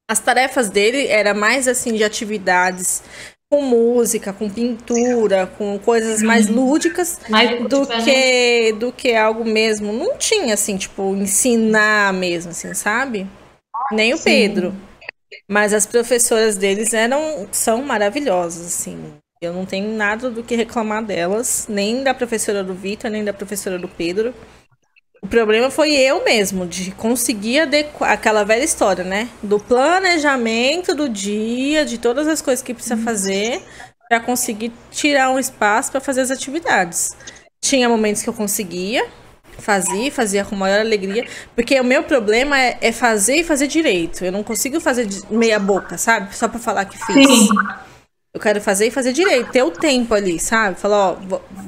[0.08, 3.02] As tarefas dele era mais assim de atividades
[3.50, 6.54] com música, com pintura, com coisas mais uhum.
[6.54, 9.92] lúdicas mais do que do que algo mesmo.
[9.92, 13.26] Não tinha assim, tipo, ensinar mesmo, assim, sabe?
[13.90, 14.24] Nem o Sim.
[14.24, 14.74] Pedro.
[15.48, 19.12] Mas as professoras deles eram são maravilhosas, assim.
[19.42, 23.32] Eu não tenho nada do que reclamar delas, nem da professora do Vitor, nem da
[23.32, 24.32] professora do Pedro.
[25.20, 29.28] O problema foi eu mesmo, de conseguir adequar aquela velha história, né?
[29.42, 33.60] Do planejamento do dia, de todas as coisas que precisa fazer,
[34.08, 37.16] para conseguir tirar um espaço para fazer as atividades.
[37.60, 39.04] Tinha momentos que eu conseguia,
[39.58, 41.26] fazia, fazia com maior alegria,
[41.56, 44.24] porque o meu problema é, é fazer e fazer direito.
[44.24, 46.32] Eu não consigo fazer meia boca, sabe?
[46.36, 47.28] Só para falar que fiz.
[47.28, 47.48] Sim.
[48.34, 50.78] Eu quero fazer e fazer direito, ter o tempo ali, sabe?
[50.78, 51.16] Falar, ó,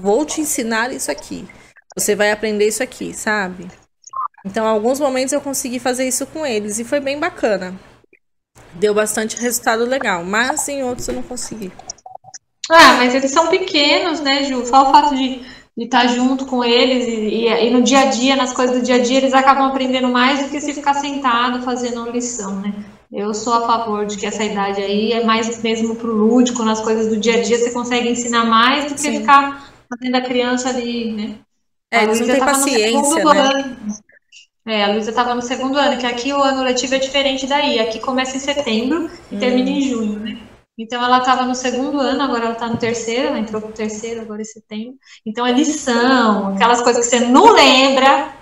[0.01, 1.47] vou te ensinar isso aqui.
[1.95, 3.69] Você vai aprender isso aqui, sabe?
[4.47, 7.75] Então, alguns momentos eu consegui fazer isso com eles e foi bem bacana.
[8.75, 11.71] Deu bastante resultado legal, mas em outros eu não consegui.
[12.71, 14.65] Ah, mas eles são pequenos, né, Ju?
[14.67, 15.41] Só o fato de,
[15.77, 18.83] de estar junto com eles e, e, e, no dia a dia, nas coisas do
[18.83, 22.73] dia a dia, eles acabam aprendendo mais do que se ficar sentado fazendo lição, né?
[23.15, 26.81] Eu sou a favor de que essa idade aí é mais mesmo pro lúdico, nas
[26.81, 29.21] coisas do dia a dia, você consegue ensinar mais do que Sim.
[29.21, 31.37] ficar fazendo a criança ali, né?
[31.93, 33.77] É, eles não têm tá paciência, né?
[34.67, 37.79] É, a Luísa estava no segundo ano, que aqui o ano letivo é diferente daí.
[37.79, 39.39] Aqui começa em setembro e hum.
[39.39, 40.37] termina em junho, né?
[40.77, 44.23] Então ela estava no segundo ano, agora ela está no terceiro, ela entrou pro terceiro
[44.23, 44.97] agora em setembro.
[45.25, 48.35] Então é lição, aquelas coisas que você não lembra.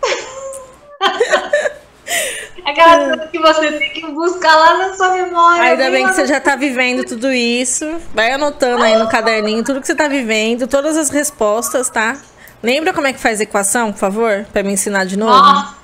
[2.65, 5.63] Aquela coisa que você tem que buscar lá na sua memória.
[5.63, 8.01] Ainda bem que você já está vivendo tudo isso.
[8.15, 12.17] Vai anotando aí no caderninho tudo que você está vivendo, todas as respostas, tá?
[12.63, 14.47] Lembra como é que faz equação, por favor?
[14.53, 15.33] Para me ensinar de novo?
[15.33, 15.75] Nossa.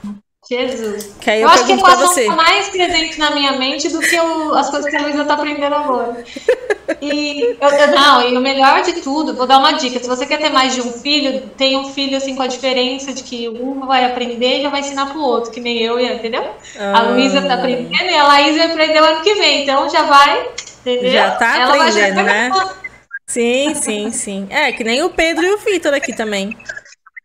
[0.48, 1.10] Jesus.
[1.20, 4.18] Que eu, eu acho que a equação está mais presente na minha mente do que
[4.18, 6.24] o, as coisas que a Luísa está aprendendo agora.
[7.02, 9.98] E eu, eu, não, e o melhor de tudo, vou dar uma dica.
[10.00, 13.12] Se você quer ter mais de um filho, tem um filho assim com a diferença
[13.12, 16.44] de que um vai aprender e já vai ensinar pro outro, que nem eu, entendeu?
[16.78, 16.98] Ah.
[16.98, 19.64] A Luísa tá aprendendo e a Laís vai aprender o ano que vem.
[19.64, 20.48] Então já vai,
[20.80, 21.12] entendeu?
[21.12, 22.50] Já tá Ela aprendendo, né?
[23.26, 24.46] Sim, sim, sim.
[24.48, 26.56] É, que nem o Pedro e o Vitor aqui também.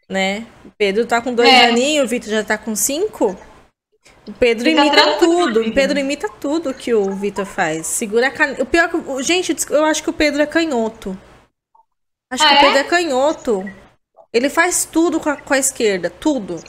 [0.10, 0.46] Né?
[0.66, 1.66] O Pedro tá com dois é.
[1.66, 3.38] aninhos, o Vitor já tá com cinco.
[4.28, 5.62] O Pedro Fica imita tudo.
[5.62, 7.88] O Pedro imita tudo que o Vitor faz.
[7.88, 8.64] Segura a caneta.
[8.64, 9.24] O pior que.
[9.24, 11.18] Gente, eu acho que o Pedro é canhoto.
[12.30, 12.58] Acho ah, que é?
[12.58, 13.74] o Pedro é canhoto.
[14.32, 16.10] Ele faz tudo com a, com a esquerda.
[16.10, 16.62] Tudo.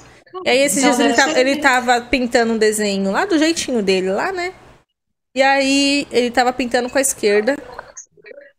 [0.45, 4.11] E aí, esses dias ele, tava, ele tava pintando um desenho lá do jeitinho dele,
[4.11, 4.53] lá, né?
[5.35, 7.57] E aí ele tava pintando com a esquerda.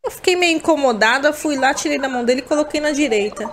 [0.04, 3.52] Eu fiquei meio incomodada, fui lá, tirei da mão dele e coloquei na direita.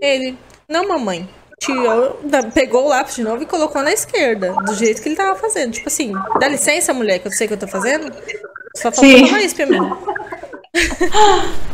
[0.00, 2.20] Ele, não, mamãe, tirou,
[2.52, 5.72] pegou o lápis de novo e colocou na esquerda, do jeito que ele tava fazendo.
[5.72, 8.12] Tipo assim, dá licença, mulher, que eu sei que eu tô fazendo.
[8.76, 9.78] Só faltou falar isso pra mim.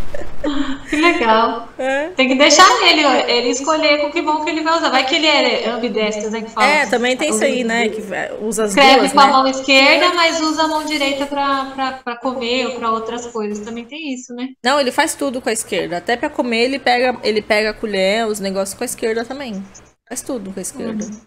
[0.88, 1.68] Que legal.
[1.78, 2.08] É.
[2.10, 4.90] Tem que deixar ele, ele escolher com que bom que ele vai usar.
[4.90, 6.42] Vai que ele é ambidestro, né?
[6.42, 7.88] Que fala, é, também tem isso aí, né?
[7.88, 8.02] Que
[8.40, 9.32] usa as Escreve duas, com a né?
[9.32, 13.64] mão esquerda, mas usa a mão direita pra comer ou pra outras coisas.
[13.64, 14.48] Também tem isso, né?
[14.62, 15.98] Não, ele faz tudo com a esquerda.
[15.98, 19.62] Até pra comer, ele pega, ele pega a colher, os negócios com a esquerda também.
[20.08, 21.04] Faz tudo com a esquerda.
[21.04, 21.20] Uhum.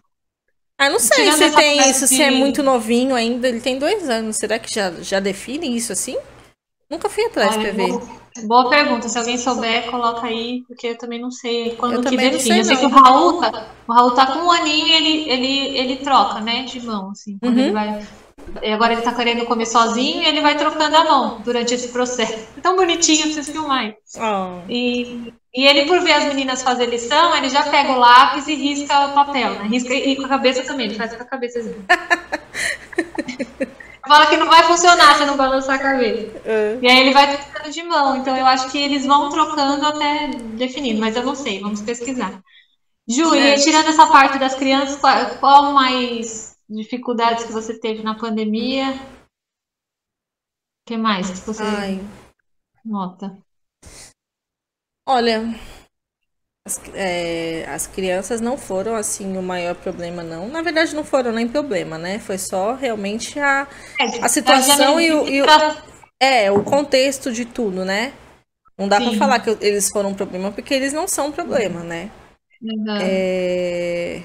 [0.77, 2.15] Ah, não sei Tirando se tem isso, de...
[2.15, 3.47] se é muito novinho ainda.
[3.47, 4.37] Ele tem dois anos.
[4.37, 6.17] Será que já, já define isso assim?
[6.93, 7.99] Nunca fui atrás Olha, pra ver.
[8.45, 9.09] Boa pergunta.
[9.09, 12.59] Se alguém souber, coloca aí, porque eu também não sei quando eu que define.
[12.59, 15.77] Eu sei que o Raul tá, o Raul tá com um aninho e ele, ele,
[15.77, 17.39] ele troca, né, de mão, assim.
[17.39, 17.63] Quando uhum.
[17.63, 18.05] ele vai.
[18.71, 22.47] Agora ele tá querendo comer sozinho e ele vai trocando a mão durante esse processo.
[22.61, 23.95] Tão bonitinho, preciso filmar.
[24.17, 24.61] Oh.
[24.69, 28.53] E, e ele, por ver as meninas fazer lição, ele já pega o lápis e
[28.53, 29.67] risca o papel, né?
[29.67, 31.73] Risca e com a cabeça também, ele faz com a cabeça assim.
[34.13, 36.39] Fala que não vai funcionar se não balançar a cabeça.
[36.45, 36.77] É.
[36.79, 38.15] E aí ele vai trocando de mão.
[38.15, 42.39] Então eu acho que eles vão trocando até definindo, mas eu não sei, vamos pesquisar.
[43.07, 43.57] Ju, é.
[43.57, 48.91] e tirando essa parte das crianças, qual, qual mais dificuldades que você teve na pandemia?
[48.91, 51.99] O que mais que você Ai.
[52.85, 53.35] nota?
[55.07, 55.41] Olha,
[56.65, 60.47] as, é, as, crianças não foram assim o maior problema, não.
[60.47, 62.19] Na verdade, não foram nem problema, né?
[62.19, 63.67] Foi só realmente a,
[63.99, 65.45] é, a situação e o, e o,
[66.19, 68.13] é, o contexto de tudo, né?
[68.77, 71.81] Não dá para falar que eles foram um problema porque eles não são um problema,
[71.81, 72.09] né?
[72.61, 72.97] Uhum.
[73.01, 74.21] É...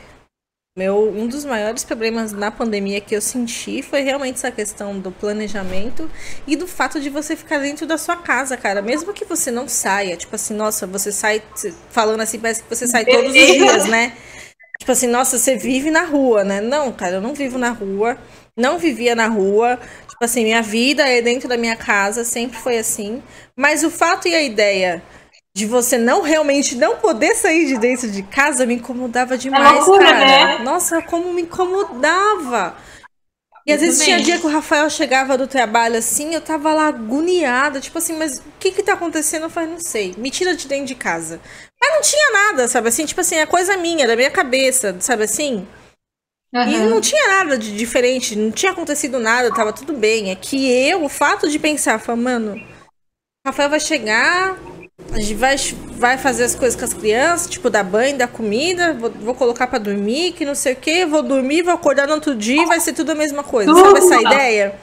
[0.79, 5.11] Meu, um dos maiores problemas na pandemia que eu senti foi realmente essa questão do
[5.11, 6.09] planejamento
[6.47, 8.81] e do fato de você ficar dentro da sua casa, cara.
[8.81, 11.43] Mesmo que você não saia, tipo assim, nossa, você sai
[11.91, 14.13] falando assim, parece que você sai todos os dias, né?
[14.79, 16.61] Tipo assim, nossa, você vive na rua, né?
[16.61, 18.17] Não, cara, eu não vivo na rua,
[18.57, 19.81] não vivia na rua.
[20.09, 23.21] Tipo assim, minha vida é dentro da minha casa, sempre foi assim.
[23.57, 25.03] Mas o fato e a ideia
[25.59, 29.67] de você não realmente não poder sair de dentro de casa me incomodava é demais,
[29.67, 30.25] é loucura, cara.
[30.25, 30.59] Né?
[30.61, 32.77] Nossa, como me incomodava.
[33.67, 36.87] E às vezes tinha dia que o Rafael chegava do trabalho assim, eu tava lá
[36.87, 39.43] agoniada, tipo assim, mas o que que tá acontecendo?
[39.43, 41.41] Eu falei, não sei, me tira de dentro de casa.
[41.79, 43.05] Mas não tinha nada, sabe assim?
[43.05, 45.67] Tipo assim, é coisa minha, da minha cabeça, sabe assim?
[46.55, 46.71] Uhum.
[46.71, 50.31] E não tinha nada de diferente, não tinha acontecido nada, tava tudo bem.
[50.31, 52.67] É que eu, o fato de pensar, falando, mano,
[53.45, 54.57] Rafael vai chegar,
[55.13, 55.57] a gente vai,
[55.93, 59.67] vai fazer as coisas com as crianças, tipo, dar banho, dar comida, vou, vou colocar
[59.67, 62.67] para dormir, que não sei o que, vou dormir, vou acordar no outro dia e
[62.67, 63.73] vai ser tudo a mesma coisa.
[63.73, 63.85] Tudo.
[63.85, 64.75] Sabe essa ideia?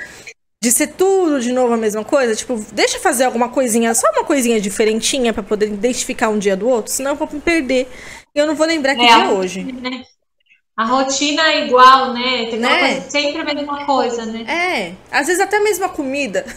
[0.64, 2.36] De ser tudo de novo a mesma coisa?
[2.36, 6.58] Tipo, deixa eu fazer alguma coisinha, só uma coisinha diferentinha para poder identificar um dia
[6.58, 7.88] do outro, senão eu vou me perder.
[8.34, 9.64] E eu não vou lembrar que é, dia é hoje.
[9.64, 10.04] Né?
[10.76, 12.48] A rotina é igual, né?
[12.50, 12.80] Tem né?
[12.80, 14.42] Coisa, sempre a mesma coisa, né?
[14.42, 14.94] É.
[15.12, 16.46] Às vezes até a mesma comida.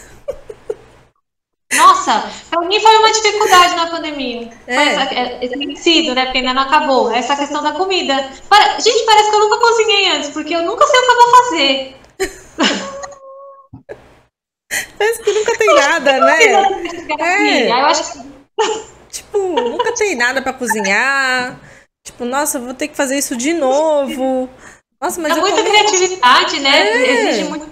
[1.73, 4.49] Nossa, para mim foi uma dificuldade na pandemia.
[4.65, 4.75] É.
[4.75, 6.25] Foi essa, é, tem sido, né?
[6.25, 7.11] Porque ainda não acabou.
[7.11, 8.31] Essa questão da comida.
[8.49, 11.15] Para, gente, parece que eu nunca cozinhei antes, porque eu nunca sei o que eu
[11.15, 11.95] vou fazer.
[14.97, 16.43] Parece que nunca tem nada, né?
[17.19, 17.69] É.
[17.69, 18.19] Eu acho que...
[19.11, 21.59] Tipo, nunca tem nada para cozinhar.
[22.05, 24.49] Tipo, nossa, vou ter que fazer isso de novo.
[25.01, 25.69] Nossa, mas é muita comi...
[25.69, 26.79] criatividade, né?
[26.79, 27.29] É.
[27.29, 27.67] Exige muita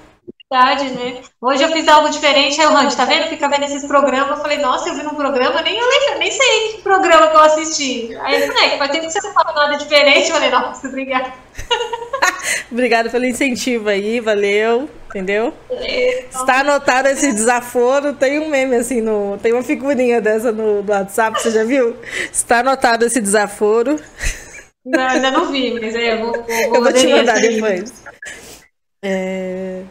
[0.47, 1.21] criatividade, né?
[1.41, 3.27] Hoje eu fiz algo diferente, aí o Randy, tá vendo?
[3.27, 4.29] Fica vendo esses programas.
[4.29, 7.35] Eu falei, nossa, eu vi num programa, nem eu lembro, nem sei que programa que
[7.35, 8.17] eu assisti.
[8.21, 10.29] Aí eu falei, vai ter que você não fala nada diferente.
[10.29, 11.33] Eu falei, nossa, obrigada.
[12.71, 15.53] Obrigada pelo incentivo aí, valeu, entendeu?
[16.29, 20.91] Está anotado esse desaforo, tem um meme assim, no, tem uma figurinha dessa no, no
[20.91, 21.97] WhatsApp, você já viu?
[22.31, 23.99] Está anotado esse desaforo.
[24.85, 28.03] Não, ainda não vi, mas é, eu vou, vou, eu vou te mandar depois.
[29.01, 29.83] É...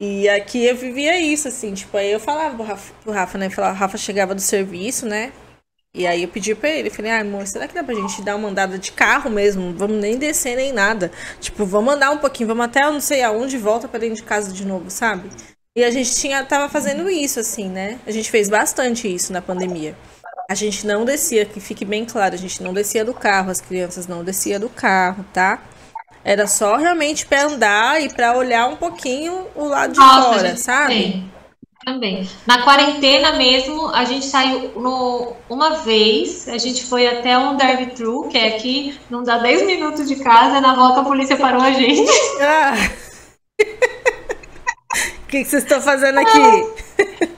[0.00, 3.50] E aqui eu vivia isso, assim, tipo, aí eu falava pro Rafa, pro Rafa né?
[3.50, 5.30] Falava, o Rafa chegava do serviço, né?
[5.92, 8.36] E aí eu pedi pra ele, falei, ah, amor, será que dá pra gente dar
[8.36, 9.74] uma andada de carro mesmo?
[9.76, 11.10] Vamos nem descer nem nada.
[11.38, 14.22] Tipo, vamos andar um pouquinho, vamos até eu não sei aonde volta pra dentro de
[14.22, 15.28] casa de novo, sabe?
[15.76, 17.98] E a gente tinha, tava fazendo isso, assim, né?
[18.06, 19.94] A gente fez bastante isso na pandemia.
[20.48, 23.60] A gente não descia, que fique bem claro, a gente não descia do carro, as
[23.60, 25.62] crianças não desciam do carro, tá?
[26.24, 30.56] Era só realmente para andar e para olhar um pouquinho o lado de Nossa, fora,
[30.56, 31.24] sabe?
[31.84, 32.28] Também.
[32.46, 38.28] Na quarentena mesmo, a gente saiu no, uma vez, a gente foi até um drive-thru,
[38.28, 41.72] que é aqui, não dá 10 minutos de casa, na volta a polícia parou a
[41.72, 42.10] gente.
[42.42, 42.74] Ah.
[45.22, 46.40] O que, que vocês estão fazendo aqui?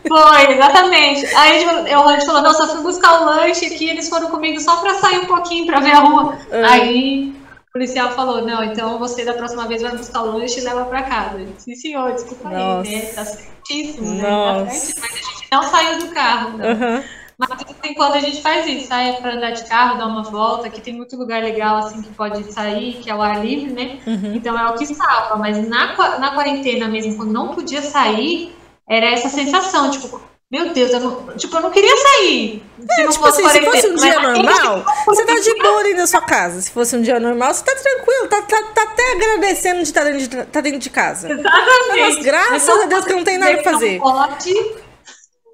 [0.09, 1.27] Foi, exatamente.
[1.37, 4.77] Aí a gente falou, nossa, eu fui buscar o lanche aqui, eles foram comigo só
[4.77, 6.39] para sair um pouquinho, para ver a rua.
[6.51, 6.73] Ah.
[6.73, 7.33] Aí
[7.73, 10.85] o policial falou, não, então você da próxima vez vai buscar o lanche e leva
[10.85, 11.43] para casa.
[11.57, 12.87] Sim, senhor, desculpa Nossa.
[12.87, 13.07] aí, né?
[13.07, 14.23] Tá certíssimo, né?
[14.23, 16.69] Tá certíssimo, mas a gente não saiu do carro, não.
[16.69, 17.05] Uhum.
[17.39, 20.69] Mas tem quando a gente faz isso, sai para andar de carro, dar uma volta,
[20.69, 24.01] que tem muito lugar legal assim que pode sair, que é o ar livre, né?
[24.07, 24.35] Uhum.
[24.35, 25.37] Então é o que salva.
[25.37, 28.55] Mas na, na quarentena mesmo, quando não podia sair,
[28.87, 30.21] era essa sensação, tipo,
[30.53, 32.63] meu Deus, eu não, tipo, eu não queria sair.
[32.79, 36.07] Se, é, tipo assim, se fosse um dia normal, você tá de boa ali na
[36.07, 36.61] sua casa.
[36.61, 40.05] Se fosse um dia normal, você tá tranquilo, tá, tá, tá até agradecendo de estar
[40.05, 41.33] dentro de, tá dentro de casa.
[41.33, 42.01] Exatamente.
[42.01, 43.99] Mas graças a Deus que não tem nada pra fazer.
[43.99, 44.77] Pode.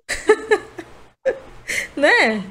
[1.95, 2.43] né?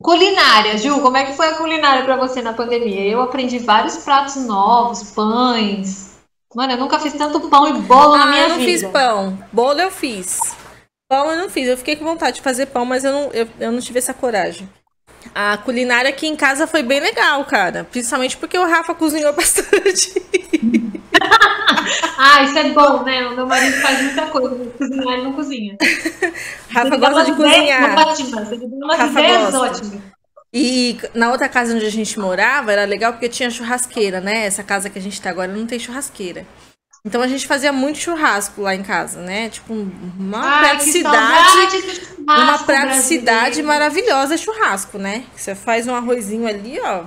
[0.00, 3.02] Culinária, Ju, como é que foi a culinária para você na pandemia?
[3.02, 6.18] Eu aprendi vários pratos novos, pães.
[6.54, 8.54] Mano, eu nunca fiz tanto pão e bolo ah, na minha vida.
[8.54, 9.38] Eu não fiz pão.
[9.52, 10.38] Bolo eu fiz.
[11.08, 11.68] Pão eu não fiz.
[11.68, 14.12] Eu fiquei com vontade de fazer pão, mas eu não, eu, eu não tive essa
[14.12, 14.68] coragem.
[15.34, 17.84] A culinária aqui em casa foi bem legal, cara.
[17.84, 20.22] Principalmente porque o Rafa cozinhou bastante.
[22.18, 23.26] ah, isso é bom, né?
[23.26, 24.70] O meu marido faz muita coisa.
[24.78, 25.76] Cozinhar e não cozinha.
[26.70, 27.98] Rafa gosta de cozinhar.
[28.08, 28.52] Ótimas.
[28.52, 29.58] Ele dá umas Rafa ideias gosta.
[29.60, 30.02] ótimas.
[30.52, 34.46] E na outra casa onde a gente morava, era legal porque tinha churrasqueira, né?
[34.46, 36.46] Essa casa que a gente tá agora não tem churrasqueira.
[37.06, 39.48] Então a gente fazia muito churrasco lá em casa, né?
[39.48, 41.76] Tipo, uma Ai, praticidade.
[42.18, 43.68] Uma praticidade brasileiro.
[43.68, 45.24] maravilhosa churrasco, né?
[45.36, 47.04] Você faz um arrozinho ali, ó.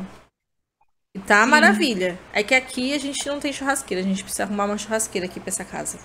[1.14, 1.50] E tá Sim.
[1.50, 2.18] maravilha.
[2.32, 5.38] É que aqui a gente não tem churrasqueira, a gente precisa arrumar uma churrasqueira aqui
[5.38, 6.00] pra essa casa.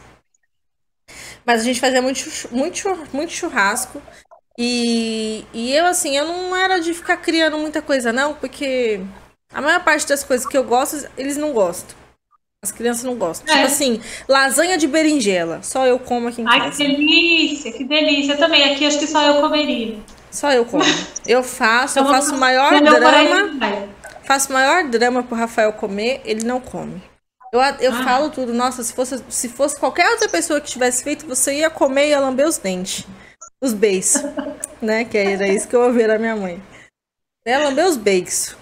[1.47, 4.03] Mas a gente fazia muito, muito, muito churrasco.
[4.59, 9.01] E, e eu, assim, eu não era de ficar criando muita coisa, não, porque
[9.53, 12.03] a maior parte das coisas que eu gosto, eles não gostam.
[12.65, 13.47] As crianças não gostam.
[13.47, 13.62] Tipo é.
[13.62, 15.62] Tipo assim, lasanha de berinjela.
[15.62, 16.71] Só eu como aqui em Ai, casa.
[16.71, 18.37] Ai, que delícia, que delícia.
[18.39, 19.99] Também, aqui acho que só eu comeria.
[20.31, 20.83] Só eu como.
[21.27, 23.91] Eu faço, eu faço o maior drama.
[24.25, 27.03] Faço o maior drama pro Rafael comer, ele não come.
[27.53, 28.03] Eu, eu ah.
[28.03, 31.69] falo tudo, nossa, se fosse, se fosse qualquer outra pessoa que tivesse feito, você ia
[31.69, 33.07] comer e ia lamber os dentes.
[33.62, 34.23] Os beijos.
[34.81, 35.05] né?
[35.05, 36.62] Que era isso que eu ouvi da minha mãe.
[37.45, 38.57] Ela lambeu os beijos.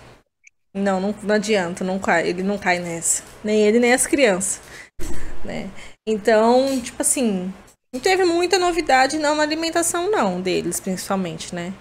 [0.75, 3.23] Não, não, não adianta, não cai, ele não cai nessa.
[3.45, 4.61] Nem ele, nem as crianças.
[5.45, 5.71] Né?
[6.07, 7.53] Então, tipo assim,
[7.93, 11.75] não teve muita novidade não na alimentação, não, deles, principalmente, né?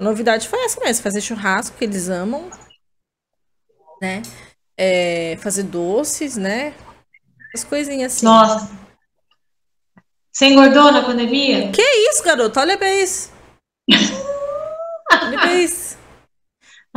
[0.00, 2.50] A novidade foi essa mesmo, fazer churrasco, que eles amam,
[4.00, 4.22] né?
[4.78, 6.74] É, fazer doces, né?
[7.54, 8.26] As coisinhas assim.
[8.26, 8.70] Nossa.
[10.32, 11.70] Você engordou na pandemia?
[11.72, 12.60] Que isso, garoto?
[12.60, 13.30] Olha bem isso.
[15.10, 15.85] Olha bem isso.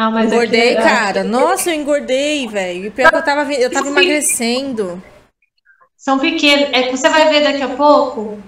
[0.01, 1.25] Ah, mas engordei, aqui, cara.
[1.25, 2.85] Nossa, eu engordei, velho.
[2.85, 5.03] E pior que eu tava, eu tava emagrecendo.
[5.97, 6.69] São pequenos.
[6.71, 8.41] É que você vai ver daqui a pouco.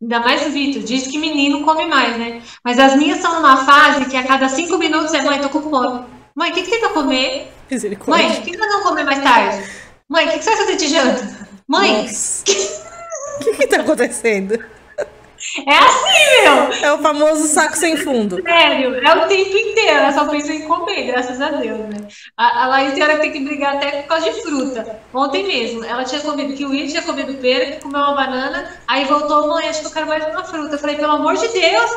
[0.00, 2.40] Ainda mais o Vitor, diz que menino come mais, né?
[2.64, 5.60] Mas as minhas são numa fase que a cada cinco minutos é, mãe, tô com
[5.68, 6.06] fome.
[6.34, 7.52] Mãe, o que, que tem pra comer?
[8.06, 9.62] Mãe, o que, que nós vamos comer mais tarde?
[10.08, 11.48] Mãe, o que, que você vai fazer de janta?
[11.68, 14.64] Mãe, o que, que tá acontecendo?
[15.66, 16.88] É assim, meu!
[16.88, 18.42] É o famoso saco sem fundo.
[18.42, 19.98] Sério, é o tempo inteiro.
[19.98, 22.06] Ela só pensa em comer, graças a Deus, né?
[22.36, 25.00] A, a Laís tem hora que tem que brigar até por causa de fruta.
[25.14, 29.68] Ontem mesmo, ela tinha comido kiwi, tinha comido pera, comeu uma banana, aí voltou, mãe,
[29.68, 30.74] acho que eu quero mais uma fruta.
[30.74, 31.90] Eu falei, pelo amor de Deus,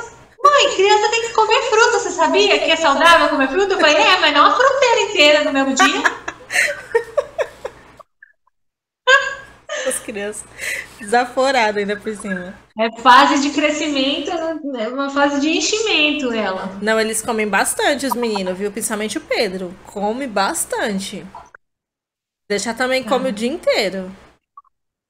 [0.44, 3.74] mãe, criança tem que comer fruta, você sabia que é saudável comer fruta?
[3.74, 6.04] Eu falei, é, mas não a fruteira inteira no mesmo dia.
[10.00, 10.46] crianças.
[11.00, 12.54] Desaforada ainda por cima.
[12.80, 16.78] É fase de crescimento, é uma fase de enchimento ela.
[16.82, 18.72] Não, eles comem bastante, os meninos, viu?
[18.72, 19.74] Principalmente o Pedro.
[19.86, 21.26] Come bastante.
[22.50, 23.30] Deixar também come ah.
[23.30, 24.12] o dia inteiro.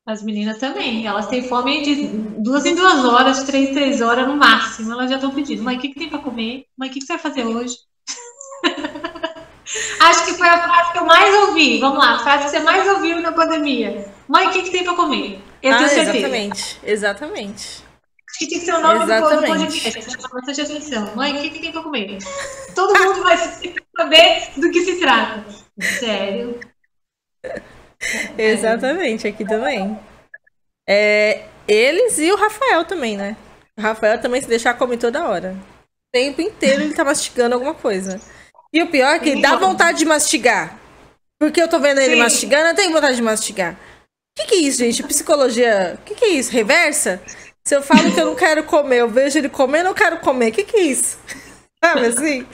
[0.06, 1.08] As meninas também.
[1.08, 2.08] Elas têm fome de
[2.42, 4.92] duas em duas horas, três em três horas no máximo.
[4.92, 5.64] Elas já estão pedindo.
[5.64, 6.66] Mãe, o que, que tem para comer?
[6.78, 7.78] Mãe, o que, que você vai fazer hoje?
[9.99, 11.80] Acho que foi a frase que eu mais ouvi.
[11.80, 14.05] Vamos lá, a frase que você mais ouviu na pandemia.
[14.28, 15.39] Mãe, o que, que tem para comer?
[15.61, 16.18] Eu ah, tenho certeza.
[16.18, 17.84] Exatamente, exatamente.
[18.30, 19.41] Acho que tinha que ser o nome exatamente.
[19.41, 20.61] do podcast.
[20.61, 21.16] Atenção.
[21.16, 22.18] Mãe, o que, que tem para comer?
[22.76, 25.45] Todo mundo vai saber do que se trata.
[25.80, 26.59] Sério.
[28.38, 29.97] Exatamente, aqui também.
[30.89, 33.38] É, eles e o Rafael também, né?
[33.78, 35.55] O Rafael também se deixar comer toda hora.
[35.80, 38.20] O tempo inteiro ele tá mastigando alguma coisa.
[38.74, 40.80] E o pior é que dá vontade de mastigar.
[41.40, 42.20] Porque eu tô vendo ele Sim.
[42.20, 43.74] mastigando, eu tenho vontade de mastigar.
[43.74, 45.04] O que, que é isso, gente?
[45.04, 46.00] Psicologia.
[46.00, 46.52] O que, que é isso?
[46.52, 47.22] Reversa?
[47.64, 50.18] Se eu falo que eu não quero comer, eu vejo ele comendo, eu não quero
[50.20, 50.50] comer.
[50.50, 51.18] O que, que é isso?
[51.84, 52.48] Sabe assim?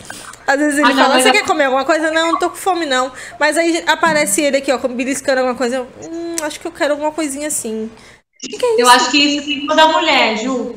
[0.46, 2.12] Às vezes ele ah, fala, você quer comer alguma coisa?
[2.12, 3.12] Não, não tô com fome, não.
[3.40, 5.78] Mas aí aparece ele aqui, ó, beliscando alguma coisa.
[5.78, 7.90] Eu, hum, acho que eu quero alguma coisinha assim.
[8.40, 10.76] Que que é eu acho que isso tem toda mulher, Ju.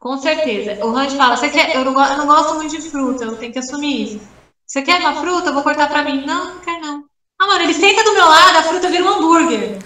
[0.00, 0.84] Com certeza.
[0.84, 1.76] O Range fala, você quer.
[1.76, 4.20] Eu não, eu não gosto muito de fruta, eu tenho que assumir isso.
[4.72, 5.50] Você quer uma fruta?
[5.50, 6.24] Eu vou cortar pra mim.
[6.24, 7.04] Não, não quer não.
[7.38, 9.76] Ah, mano, ele senta do meu lado, a fruta vira um hambúrguer.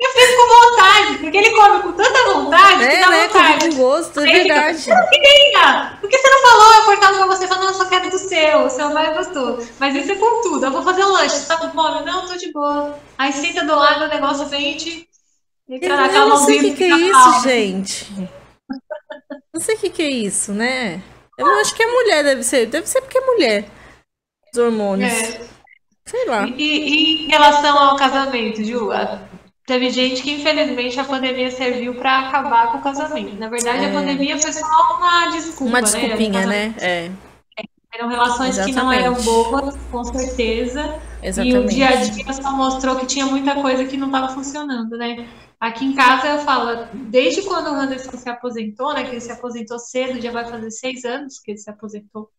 [0.00, 3.68] Eu fico com vontade, porque ele come com tanta vontade é, que dá né, vontade.
[3.68, 4.78] Com gosto, é verdade.
[4.78, 5.98] Fica, não queria.
[6.00, 6.74] Por que você não falou?
[6.74, 9.14] Eu cortava pra você e falava, não, eu só quero do seu, o seu mais
[9.14, 9.68] gostoso.
[9.78, 10.64] Mas isso é com tudo.
[10.64, 12.06] Eu vou fazer um lanche, você tá com fome?
[12.06, 12.98] Não, tô de boa.
[13.18, 14.78] Aí senta do lado, o negócio vem
[15.68, 16.06] e calma.
[16.06, 17.40] Eu não sei o que, que é isso, calma.
[17.42, 18.30] gente.
[19.52, 21.02] Não sei o que, que é isso, né?
[21.40, 22.66] Eu acho que é mulher, deve ser.
[22.66, 23.64] Deve ser porque é mulher.
[24.52, 25.12] Os hormônios.
[25.12, 25.40] É.
[26.06, 26.46] Sei lá.
[26.46, 28.90] E, e, em relação ao casamento, Ju,
[29.66, 33.36] Teve gente que, infelizmente, a pandemia serviu para acabar com o casamento.
[33.38, 33.88] Na verdade, é.
[33.88, 34.66] a pandemia foi só
[34.96, 35.64] uma desculpa.
[35.64, 35.82] Uma né?
[35.82, 36.46] desculpinha, né?
[36.46, 36.74] né?
[36.80, 37.10] É.
[37.94, 38.74] Eram relações Exatamente.
[38.74, 41.00] que não eram boas, com certeza.
[41.22, 41.54] Exatamente.
[41.54, 44.96] E o dia a dia só mostrou que tinha muita coisa que não estava funcionando,
[44.96, 45.28] né?
[45.60, 49.04] Aqui em casa eu falo, desde quando o Anderson se aposentou, né?
[49.04, 52.30] Que ele se aposentou cedo, já vai fazer seis anos que ele se aposentou.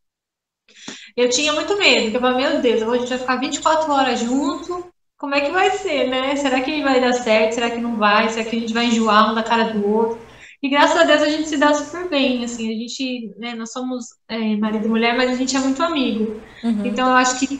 [1.15, 4.19] Eu tinha muito medo, porque eu falei, meu Deus, a gente vai ficar 24 horas
[4.19, 6.35] junto, como é que vai ser, né?
[6.35, 7.53] Será que vai dar certo?
[7.53, 8.29] Será que não vai?
[8.29, 10.19] Será que a gente vai enjoar um da cara do outro?
[10.63, 13.71] E graças a Deus a gente se dá super bem, assim, a gente, né, nós
[13.71, 16.39] somos é, marido e mulher, mas a gente é muito amigo.
[16.63, 16.85] Uhum.
[16.85, 17.59] Então eu acho que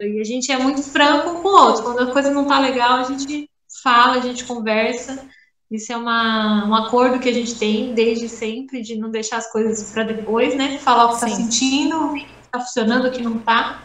[0.00, 1.82] e a gente é muito franco um com o outro.
[1.82, 3.47] Quando a coisa não tá legal, a gente
[3.82, 5.26] fala, a gente conversa.
[5.70, 9.52] Isso é uma, um acordo que a gente tem desde sempre, de não deixar as
[9.52, 10.78] coisas para depois, né?
[10.78, 13.82] Falar o que está sentindo, o que está funcionando, o que não está.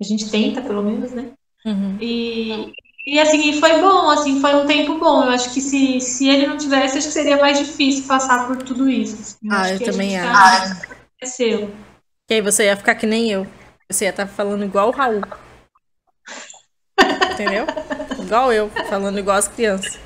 [0.00, 1.30] A gente tenta, pelo menos, né?
[1.64, 1.96] Uhum.
[2.00, 2.72] E,
[3.06, 5.22] e assim, foi bom, assim, foi um tempo bom.
[5.22, 8.56] Eu acho que se, se ele não tivesse, acho que seria mais difícil passar por
[8.56, 9.14] tudo isso.
[9.14, 9.38] Assim.
[9.44, 10.80] Eu ah, eu também acho.
[11.16, 11.70] Cresceu.
[12.26, 13.46] Que aí você ia ficar que nem eu.
[13.88, 15.22] Você ia estar tá falando igual o Raul.
[17.34, 17.66] Entendeu?
[18.20, 19.98] Igual eu, falando igual as crianças.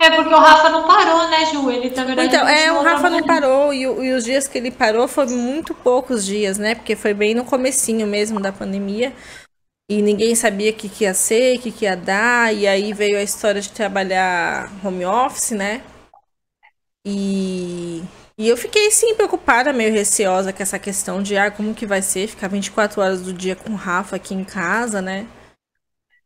[0.00, 1.70] É porque o Rafa não parou, né, Ju?
[1.70, 4.70] Ele, na verdade, então, é, o Rafa não parou e, e, os dias que ele
[4.70, 6.74] parou foi muito poucos dias, né?
[6.74, 9.12] Porque foi bem no comecinho mesmo da pandemia
[9.90, 12.92] e ninguém sabia o que, que ia ser, o que, que ia dar, e aí
[12.92, 15.82] veio a história de trabalhar home office, né?
[17.04, 18.02] E,
[18.38, 22.00] e eu fiquei sim preocupada, meio receosa com essa questão de ah, como que vai
[22.00, 25.26] ser ficar 24 horas do dia com o Rafa aqui em casa, né?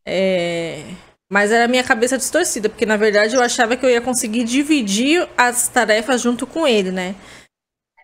[0.06, 0.84] É...
[1.28, 5.28] Mas era minha cabeça distorcida, porque na verdade eu achava que eu ia conseguir dividir
[5.36, 7.16] as tarefas junto com ele, né?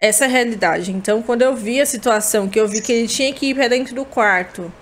[0.01, 0.91] Essa é a realidade.
[0.91, 3.69] Então, quando eu vi a situação, que eu vi que ele tinha que ir para
[3.69, 4.73] dentro do quarto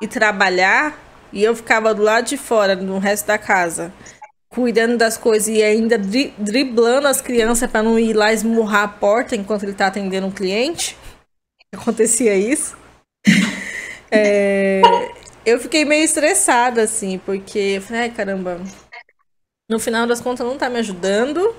[0.00, 0.98] e trabalhar,
[1.30, 3.92] e eu ficava do lado de fora, no resto da casa,
[4.48, 8.88] cuidando das coisas e ainda dri driblando as crianças para não ir lá esmurrar a
[8.88, 10.96] porta enquanto ele tá atendendo um cliente.
[11.74, 12.76] Acontecia isso.
[14.14, 14.82] É,
[15.44, 18.60] eu fiquei meio estressada, assim, porque eu falei, ai, caramba,
[19.68, 21.54] no final das contas não tá me ajudando,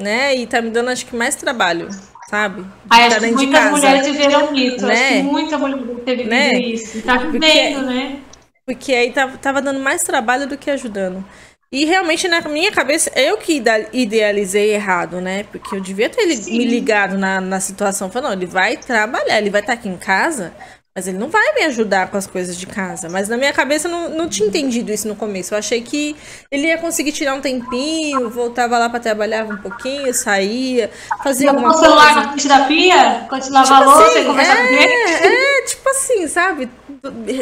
[0.00, 0.34] né?
[0.34, 1.88] E tá me dando, acho que, mais trabalho
[2.28, 2.64] sabe?
[2.90, 4.86] Aí, acho que muitas casa, mulheres viveram isso.
[4.86, 4.94] Né?
[4.94, 6.52] Acho que muita mulher teve né?
[6.52, 7.02] isso.
[7.02, 8.20] Tá vivendo, né?
[8.66, 11.24] Porque aí tava, dando mais trabalho do que ajudando.
[11.72, 13.62] E realmente, na minha cabeça, eu que
[13.92, 15.44] idealizei errado, né?
[15.44, 16.58] Porque eu devia ter Sim.
[16.58, 18.10] me ligado na, na situação.
[18.10, 20.52] Falando, não, ele vai trabalhar, ele vai estar aqui em casa
[20.98, 23.08] mas ele não vai me ajudar com as coisas de casa.
[23.08, 25.54] Mas na minha cabeça eu não, não tinha entendido isso no começo.
[25.54, 26.16] Eu achei que
[26.50, 30.90] ele ia conseguir tirar um tempinho, voltava lá para trabalhar um pouquinho, saía,
[31.22, 31.84] fazia alguma coisa.
[31.84, 34.92] celular na frente da pia, continuava tipo a louça assim, e conversava é, com ele.
[35.36, 36.68] É, tipo assim, sabe?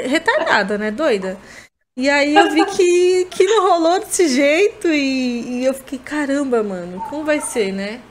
[0.04, 0.90] Retardada, né?
[0.90, 1.38] Doida.
[1.96, 6.62] E aí eu vi que, que não rolou desse jeito e, e eu fiquei, caramba,
[6.62, 8.02] mano, como vai ser, né?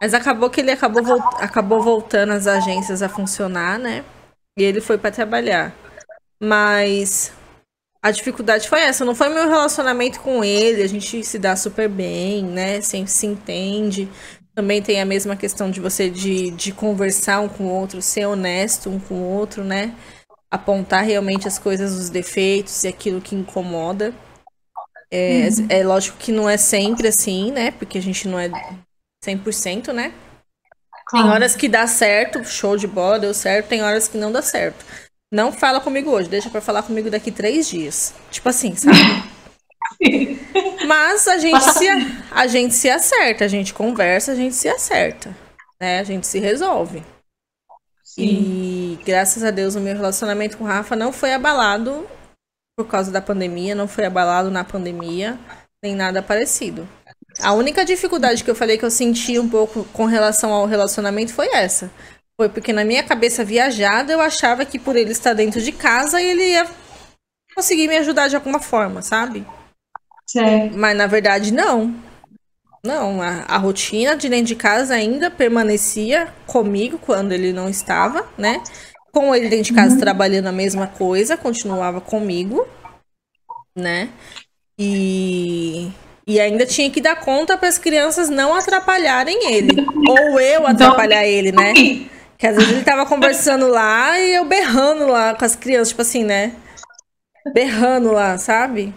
[0.00, 1.02] Mas acabou que ele acabou,
[1.40, 4.04] acabou voltando as agências a funcionar, né?
[4.58, 5.74] E ele foi para trabalhar.
[6.40, 7.32] Mas
[8.02, 11.88] a dificuldade foi essa, não foi meu relacionamento com ele, a gente se dá super
[11.88, 12.80] bem, né?
[12.80, 14.08] Sempre se entende.
[14.54, 18.26] Também tem a mesma questão de você de, de conversar um com o outro, ser
[18.26, 19.94] honesto um com o outro, né?
[20.50, 24.12] Apontar realmente as coisas, os defeitos e aquilo que incomoda.
[25.10, 25.66] É, uhum.
[25.68, 27.70] é lógico que não é sempre assim, né?
[27.70, 28.50] Porque a gente não é
[29.24, 30.12] 100%, né?
[31.10, 34.42] Tem horas que dá certo, show de bola, deu certo, tem horas que não dá
[34.42, 34.84] certo.
[35.32, 38.14] Não fala comigo hoje, deixa para falar comigo daqui três dias.
[38.30, 38.96] Tipo assim, sabe?
[40.86, 41.86] Mas a gente, se,
[42.30, 45.34] a gente se acerta, a gente conversa, a gente se acerta.
[45.80, 46.00] Né?
[46.00, 47.02] A gente se resolve.
[48.02, 48.22] Sim.
[48.22, 52.06] E graças a Deus o meu relacionamento com o Rafa não foi abalado
[52.76, 55.38] por causa da pandemia, não foi abalado na pandemia,
[55.82, 56.88] nem nada parecido.
[57.40, 61.32] A única dificuldade que eu falei que eu senti um pouco com relação ao relacionamento
[61.32, 61.90] foi essa.
[62.36, 66.20] Foi porque na minha cabeça viajada eu achava que por ele estar dentro de casa
[66.20, 66.66] ele ia
[67.54, 69.46] conseguir me ajudar de alguma forma, sabe?
[70.26, 70.76] Certo.
[70.76, 71.94] Mas na verdade não.
[72.84, 78.26] Não, a, a, rotina de dentro de casa ainda permanecia comigo quando ele não estava,
[78.38, 78.62] né?
[79.12, 80.00] Com ele dentro de casa uhum.
[80.00, 82.68] trabalhando a mesma coisa, continuava comigo,
[83.74, 84.10] né?
[84.78, 85.90] E,
[86.28, 89.86] e ainda tinha que dar conta para as crianças não atrapalharem ele.
[90.06, 91.32] Ou eu então, atrapalhar então...
[91.32, 91.72] ele, né?
[92.36, 96.02] Que às vezes ele tava conversando lá e eu berrando lá com as crianças, tipo
[96.02, 96.52] assim, né?
[97.54, 98.92] Berrando lá, sabe?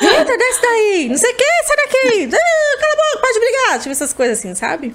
[0.00, 1.08] Eita, desce daí!
[1.10, 2.34] Não sei o que, sai daqui!
[2.34, 3.78] Ah, cala a boca, pode brigar!
[3.78, 4.94] Tipo essas coisas assim, sabe?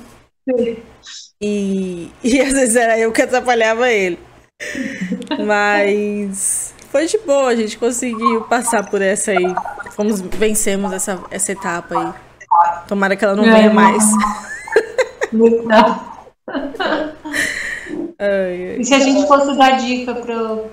[1.39, 4.17] E, e às vezes era eu que atrapalhava ele.
[5.45, 9.55] Mas foi de boa, a gente conseguiu passar por essa aí.
[9.93, 12.13] Fomos, vencemos essa, essa etapa aí.
[12.87, 14.03] Tomara que ela não é, venha mais.
[18.19, 18.77] ai, ai.
[18.79, 20.69] E se a gente fosse dar dica para o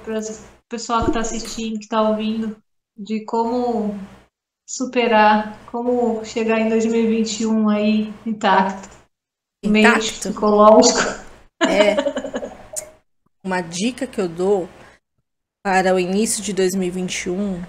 [0.68, 2.54] pessoal que está assistindo, que está ouvindo,
[2.94, 3.98] de como
[4.68, 8.90] superar, como chegar em 2021 aí intacto.
[9.64, 11.00] Meio psicológico.
[11.66, 11.96] É.
[13.42, 14.68] Uma dica que eu dou
[15.62, 17.62] para o início de 2021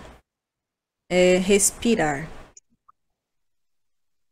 [1.09, 2.29] é respirar.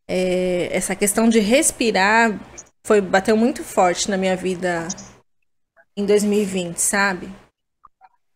[0.08, 2.40] É, essa questão de respirar
[2.86, 4.88] foi bateu muito forte na minha vida
[5.96, 7.30] em 2020, sabe?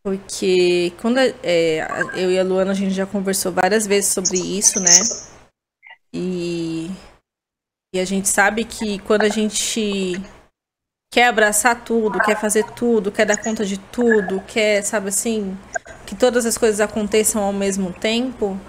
[0.03, 4.79] Porque quando é, eu e a Luana a gente já conversou várias vezes sobre isso,
[4.79, 4.91] né?
[6.13, 6.91] E,
[7.95, 10.13] e a gente sabe que quando a gente
[11.13, 15.55] quer abraçar tudo, quer fazer tudo, quer dar conta de tudo, quer, sabe assim,
[16.07, 18.59] que todas as coisas aconteçam ao mesmo tempo,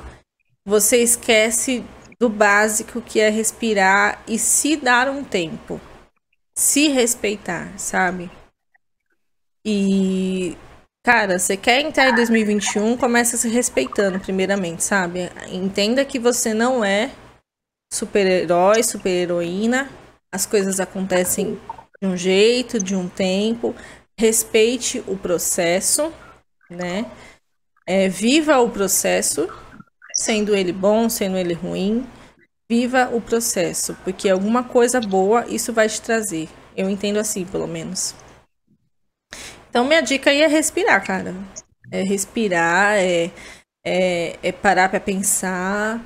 [0.62, 1.82] você esquece
[2.20, 5.80] do básico que é respirar e se dar um tempo.
[6.54, 8.30] Se respeitar, sabe?
[9.64, 10.54] E
[11.02, 15.30] Cara, você quer entrar em 2021, começa se respeitando, primeiramente, sabe?
[15.50, 17.10] Entenda que você não é
[17.92, 19.90] super-herói, super-heroína.
[20.32, 21.60] As coisas acontecem
[22.04, 23.74] de um jeito, de um tempo.
[24.18, 26.12] Respeite o processo,
[26.68, 27.10] né?
[27.86, 29.48] É, viva o processo,
[30.14, 32.06] sendo ele bom, sendo ele ruim.
[32.70, 36.48] Viva o processo, porque alguma coisa boa isso vai te trazer.
[36.76, 38.14] Eu entendo assim, pelo menos.
[39.68, 41.34] Então, minha dica aí é respirar, cara.
[41.90, 43.30] É respirar, é,
[43.84, 46.00] é, é parar para pensar,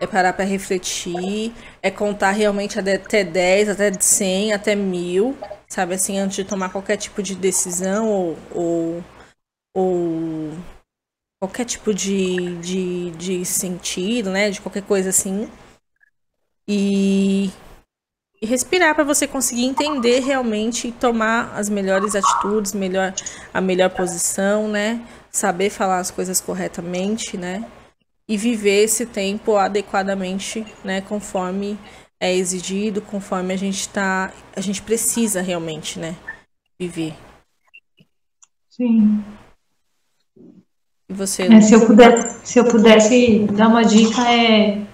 [0.00, 1.52] é parar para refletir,
[1.82, 5.36] é contar realmente até 10, até 100, até mil,
[5.68, 5.94] sabe?
[5.94, 9.04] Assim, antes de tomar qualquer tipo de decisão ou, ou,
[9.74, 10.50] ou
[11.38, 14.50] qualquer tipo de, de, de sentido, né?
[14.50, 15.48] De qualquer coisa assim.
[16.66, 17.50] E
[18.42, 23.12] e respirar para você conseguir entender realmente e tomar as melhores atitudes, melhor
[23.52, 25.06] a melhor posição, né?
[25.30, 27.70] Saber falar as coisas corretamente, né?
[28.30, 31.76] E viver esse tempo adequadamente, né, conforme
[32.20, 36.14] é exigido, conforme a gente tá, a gente precisa realmente, né,
[36.78, 37.12] viver.
[38.68, 39.24] Sim.
[41.08, 41.42] E você?
[41.52, 44.86] É, se eu pudesse, se eu pudesse dar uma dica é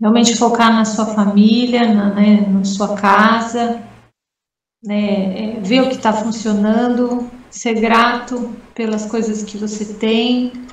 [0.00, 3.80] realmente focar na sua família, na, né, na sua casa,
[4.82, 10.66] né, é, ver o que está funcionando, ser grato pelas coisas que você tem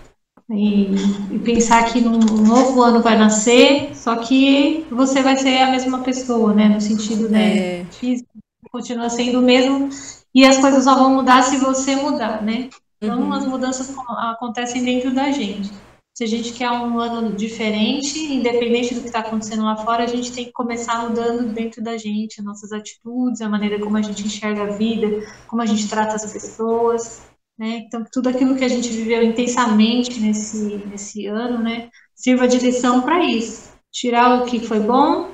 [0.49, 0.95] e,
[1.31, 5.99] e, pensar que um novo ano vai nascer, só que você vai ser a mesma
[5.99, 7.85] pessoa, né, no sentido né, é.
[7.85, 8.29] físico,
[8.71, 9.89] continua sendo o mesmo
[10.33, 12.69] e as coisas só vão mudar se você mudar, né?
[13.01, 13.33] Então uhum.
[13.33, 15.71] as mudanças acontecem dentro da gente.
[16.17, 20.07] Se a gente quer um ano diferente, independente do que está acontecendo lá fora, a
[20.07, 24.25] gente tem que começar mudando dentro da gente, nossas atitudes, a maneira como a gente
[24.25, 27.21] enxerga a vida, como a gente trata as pessoas,
[27.57, 27.83] né?
[27.85, 33.01] Então, tudo aquilo que a gente viveu intensamente nesse, nesse ano, né, sirva de lição
[33.01, 33.71] para isso.
[33.91, 35.29] Tirar o que foi bom,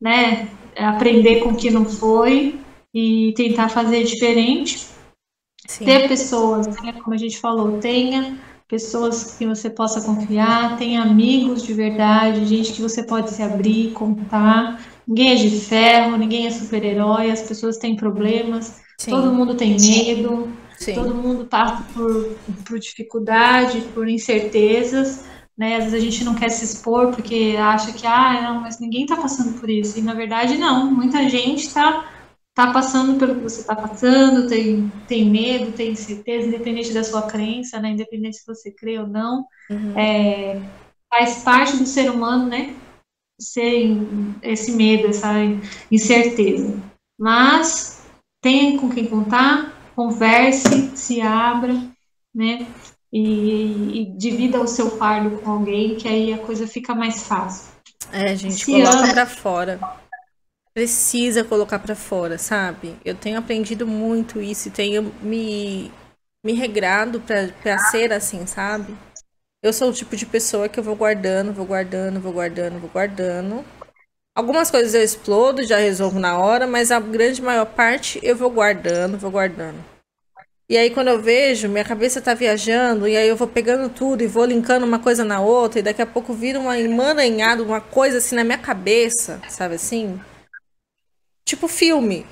[0.00, 2.58] né, aprender com o que não foi
[2.92, 4.88] e tentar fazer diferente.
[5.66, 5.84] Sim.
[5.84, 11.62] Ter pessoas, né, como a gente falou, tenha pessoas que você possa confiar, tenha amigos
[11.64, 14.80] de verdade, gente que você pode se abrir, contar.
[15.06, 19.10] Ninguém é de ferro, ninguém é super-herói, as pessoas têm problemas, Sim.
[19.10, 20.48] todo mundo tem medo,
[20.80, 20.94] Sim.
[20.94, 22.36] todo mundo passa por,
[22.66, 25.26] por dificuldade, por incertezas.
[25.56, 25.76] Né?
[25.76, 29.02] Às vezes a gente não quer se expor porque acha que, ah, não, mas ninguém
[29.02, 29.98] está passando por isso.
[29.98, 30.90] E na verdade, não.
[30.90, 32.10] Muita gente está
[32.54, 37.22] tá passando pelo que você está passando, tem, tem medo, tem incerteza, independente da sua
[37.22, 37.90] crença, né?
[37.90, 39.44] independente se você crê ou não.
[39.68, 39.98] Uhum.
[39.98, 40.62] É,
[41.10, 42.74] faz parte do ser humano, né?
[43.38, 43.98] Ser
[44.42, 45.30] esse medo, essa
[45.90, 46.82] incerteza.
[47.18, 48.02] Mas
[48.42, 51.74] tenha com quem contar, converse, se abra,
[52.34, 52.66] né?
[53.12, 57.70] E, e, divida o seu fardo com alguém, que aí a coisa fica mais fácil.
[58.10, 59.12] É, gente, se coloca ama...
[59.12, 59.80] pra fora.
[60.72, 62.96] Precisa colocar pra fora, sabe?
[63.04, 65.92] Eu tenho aprendido muito isso e tenho me,
[66.42, 68.96] me regrado pra, pra ser assim, sabe?
[69.62, 72.88] Eu sou o tipo de pessoa que eu vou guardando, vou guardando, vou guardando, vou
[72.88, 73.62] guardando.
[74.34, 78.50] Algumas coisas eu explodo, já resolvo na hora, mas a grande maior parte eu vou
[78.50, 79.84] guardando, vou guardando.
[80.68, 84.22] E aí quando eu vejo, minha cabeça tá viajando, e aí eu vou pegando tudo
[84.22, 87.80] e vou linkando uma coisa na outra, e daqui a pouco vira uma emaranhada, uma
[87.80, 90.20] coisa assim na minha cabeça, sabe assim?
[91.44, 92.24] Tipo filme.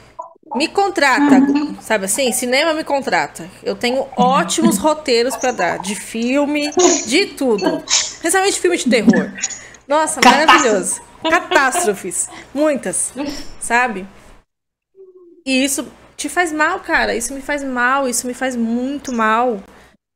[0.54, 1.40] Me contrata,
[1.82, 2.30] sabe assim?
[2.32, 3.50] Cinema me contrata.
[3.62, 6.70] Eu tenho ótimos roteiros para dar, de filme,
[7.06, 7.82] de tudo.
[8.20, 9.30] Principalmente filme de terror.
[9.88, 11.00] Nossa, maravilhoso.
[11.22, 12.28] Catástrofes.
[12.54, 13.12] Muitas,
[13.58, 14.06] sabe?
[15.46, 17.14] E isso te faz mal, cara.
[17.14, 19.62] Isso me faz mal, isso me faz muito mal,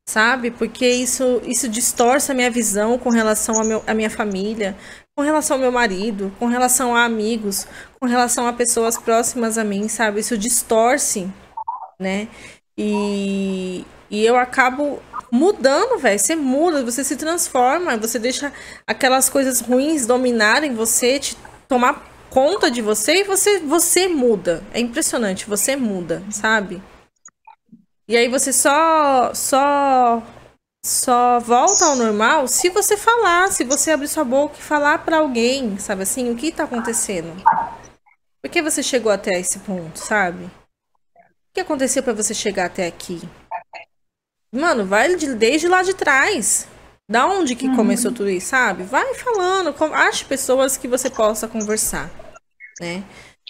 [0.07, 0.51] sabe?
[0.51, 4.77] Porque isso, isso distorce a minha visão com relação à, meu, à minha família,
[5.17, 7.67] com relação ao meu marido, com relação a amigos,
[7.99, 10.21] com relação a pessoas próximas a mim, sabe?
[10.21, 11.29] Isso distorce,
[11.99, 12.29] né?
[12.77, 15.01] E, e eu acabo
[15.33, 16.19] mudando, velho.
[16.19, 18.53] Você muda, você se transforma, você deixa
[18.87, 21.37] aquelas coisas ruins dominarem você, te
[21.67, 24.63] tomar conta de você e você, você muda.
[24.75, 26.83] É impressionante, você muda, sabe?
[28.07, 30.23] E aí você só só
[30.85, 35.19] só volta ao normal se você falar, se você abrir sua boca e falar para
[35.19, 37.33] alguém, sabe assim, o que tá acontecendo?
[38.43, 40.45] Por que você chegou até esse ponto, sabe?
[40.45, 43.23] O que aconteceu para você chegar até aqui?
[44.55, 46.69] Mano, vai desde lá de trás.
[47.11, 47.77] Da onde que uhum.
[47.77, 48.85] começou tudo isso, sabe?
[48.85, 52.11] Vai falando, ache pessoas que você possa conversar
[52.83, 53.03] né?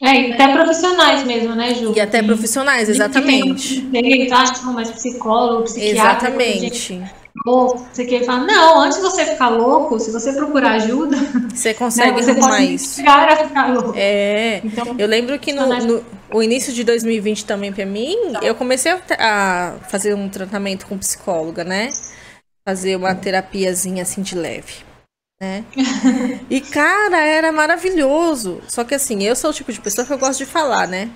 [0.03, 1.93] É, e até profissionais mesmo, né, Ju?
[1.95, 3.83] E até profissionais, exatamente.
[3.83, 6.29] Tem tá, tipo, mais psicólogo, psiquiatra.
[6.29, 7.03] Exatamente.
[7.93, 11.17] Você quer falar, não, antes de você ficar louco, se você procurar ajuda,
[11.53, 12.95] você consegue né, você mais.
[12.97, 13.95] Chegar a ficar louco.
[13.97, 14.61] É.
[14.65, 18.93] Então, eu lembro que no, no o início de 2020 também para mim, eu comecei
[18.93, 21.91] a, a, fazer um tratamento com psicóloga, né?
[22.67, 24.93] Fazer uma terapiazinha assim de leve
[25.43, 25.65] né?
[26.49, 28.63] E, cara, era maravilhoso.
[28.69, 31.11] Só que assim, eu sou o tipo de pessoa que eu gosto de falar, né?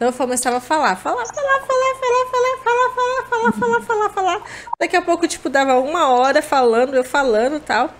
[0.00, 4.08] Então eu começava a falar, falar, falar, falar, falar, falar, falar, falar, falar, falar, falar,
[4.08, 4.42] falar.
[4.80, 7.90] Daqui a pouco, tipo, dava uma hora falando, eu falando e tal.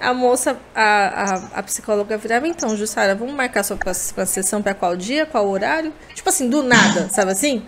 [0.00, 3.76] A moça, a, a, a psicóloga virava, então, Jussara, vamos marcar sua,
[4.24, 5.92] sessão para qual dia, qual horário?
[6.14, 7.62] Tipo assim, do nada, sabe assim?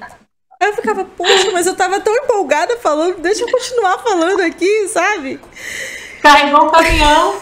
[0.59, 4.89] Aí eu ficava, poxa, mas eu tava tão empolgada falando, deixa eu continuar falando aqui,
[4.89, 5.39] sabe?
[6.23, 7.35] Carregou o caminhão.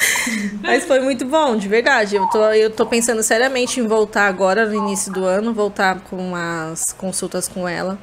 [0.62, 2.16] Mas foi muito bom, de verdade.
[2.16, 6.34] Eu tô, eu tô pensando seriamente em voltar agora, no início do ano, voltar com
[6.34, 7.98] as consultas com ela.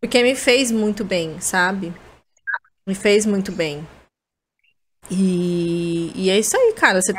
[0.00, 1.92] Porque me fez muito bem, sabe?
[2.86, 3.86] Me fez muito bem.
[5.10, 7.02] E, e é isso aí, cara.
[7.02, 7.12] Você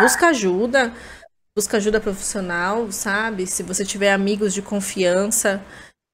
[0.00, 0.92] busca ajuda,
[1.56, 3.46] busca ajuda profissional, sabe?
[3.46, 5.62] Se você tiver amigos de confiança,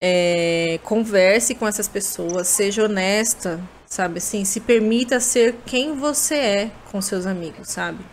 [0.03, 3.61] é, converse com essas pessoas, seja honesta,
[3.91, 4.19] sabe?
[4.19, 8.05] Assim, se permita ser quem você é com seus amigos, sabe?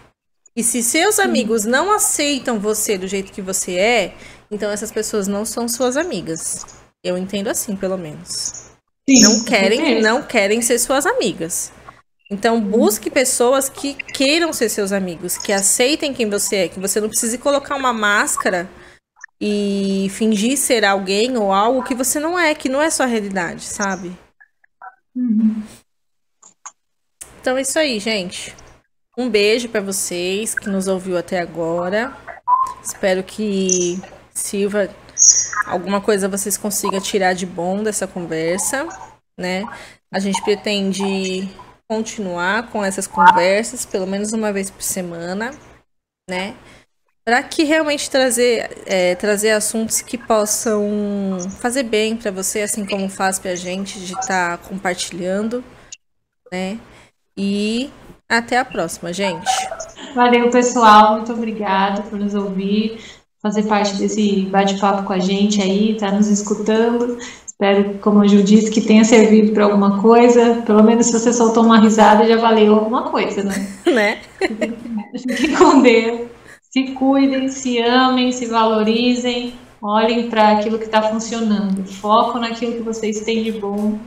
[0.56, 4.14] E se seus amigos não aceitam você do jeito que você é,
[4.49, 6.66] então essas pessoas não são suas amigas.
[7.04, 8.72] Eu entendo assim, pelo menos.
[9.08, 11.72] Sim, não querem, não querem ser suas amigas.
[12.30, 16.99] Então busque pessoas que queiram ser seus amigos, que aceitem quem você é, que você
[16.99, 18.68] não precise colocar uma máscara
[19.40, 23.64] e fingir ser alguém ou algo que você não é, que não é sua realidade,
[23.64, 24.12] sabe?
[25.18, 25.64] Uhum.
[27.41, 28.56] Então é isso aí, gente.
[29.18, 32.15] Um beijo para vocês que nos ouviu até agora.
[32.84, 33.99] Espero que
[34.31, 34.88] sirva
[35.65, 38.88] alguma coisa vocês consigam tirar de bom dessa conversa,
[39.35, 39.64] né?
[40.11, 41.49] A gente pretende
[41.89, 45.52] continuar com essas conversas, pelo menos uma vez por semana,
[46.30, 46.56] né?
[47.28, 53.10] Para que realmente trazer, é, trazer assuntos que possam fazer bem para você, assim como
[53.10, 55.62] faz para a gente, de estar tá compartilhando,
[56.49, 56.80] né?
[57.36, 57.90] E
[58.30, 59.45] até a próxima, gente.
[60.16, 61.18] Valeu, pessoal.
[61.18, 62.98] Muito obrigada por nos ouvir,
[63.41, 67.18] fazer parte desse bate-papo com a gente aí, tá nos escutando.
[67.45, 70.64] Espero, como a Ju disse, que tenha servido para alguma coisa.
[70.66, 73.68] Pelo menos se você soltou uma risada, já valeu alguma coisa, né?
[73.86, 74.22] né?
[75.18, 76.36] Fiquem com Deus.
[76.72, 79.53] Se cuidem, se amem, se valorizem.
[79.81, 81.85] Olhem para aquilo que está funcionando.
[81.85, 83.99] Foco naquilo que vocês têm de bom.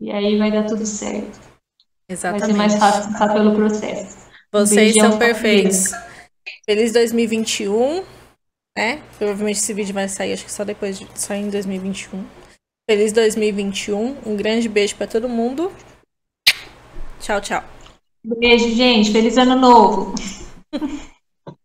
[0.00, 1.40] E aí vai dar tudo certo.
[2.08, 2.40] Exatamente.
[2.40, 4.18] Vai ser mais fácil passar pelo processo.
[4.52, 5.92] Vocês um são perfeitos.
[6.64, 8.04] Feliz 2021.
[8.76, 9.00] Né?
[9.18, 12.24] Provavelmente esse vídeo vai sair, acho que só depois, de, só em 2021.
[12.88, 14.16] Feliz 2021.
[14.26, 15.72] Um grande beijo para todo mundo.
[17.20, 17.64] Tchau, tchau.
[18.24, 19.12] Beijo, gente.
[19.12, 20.14] Feliz ano novo.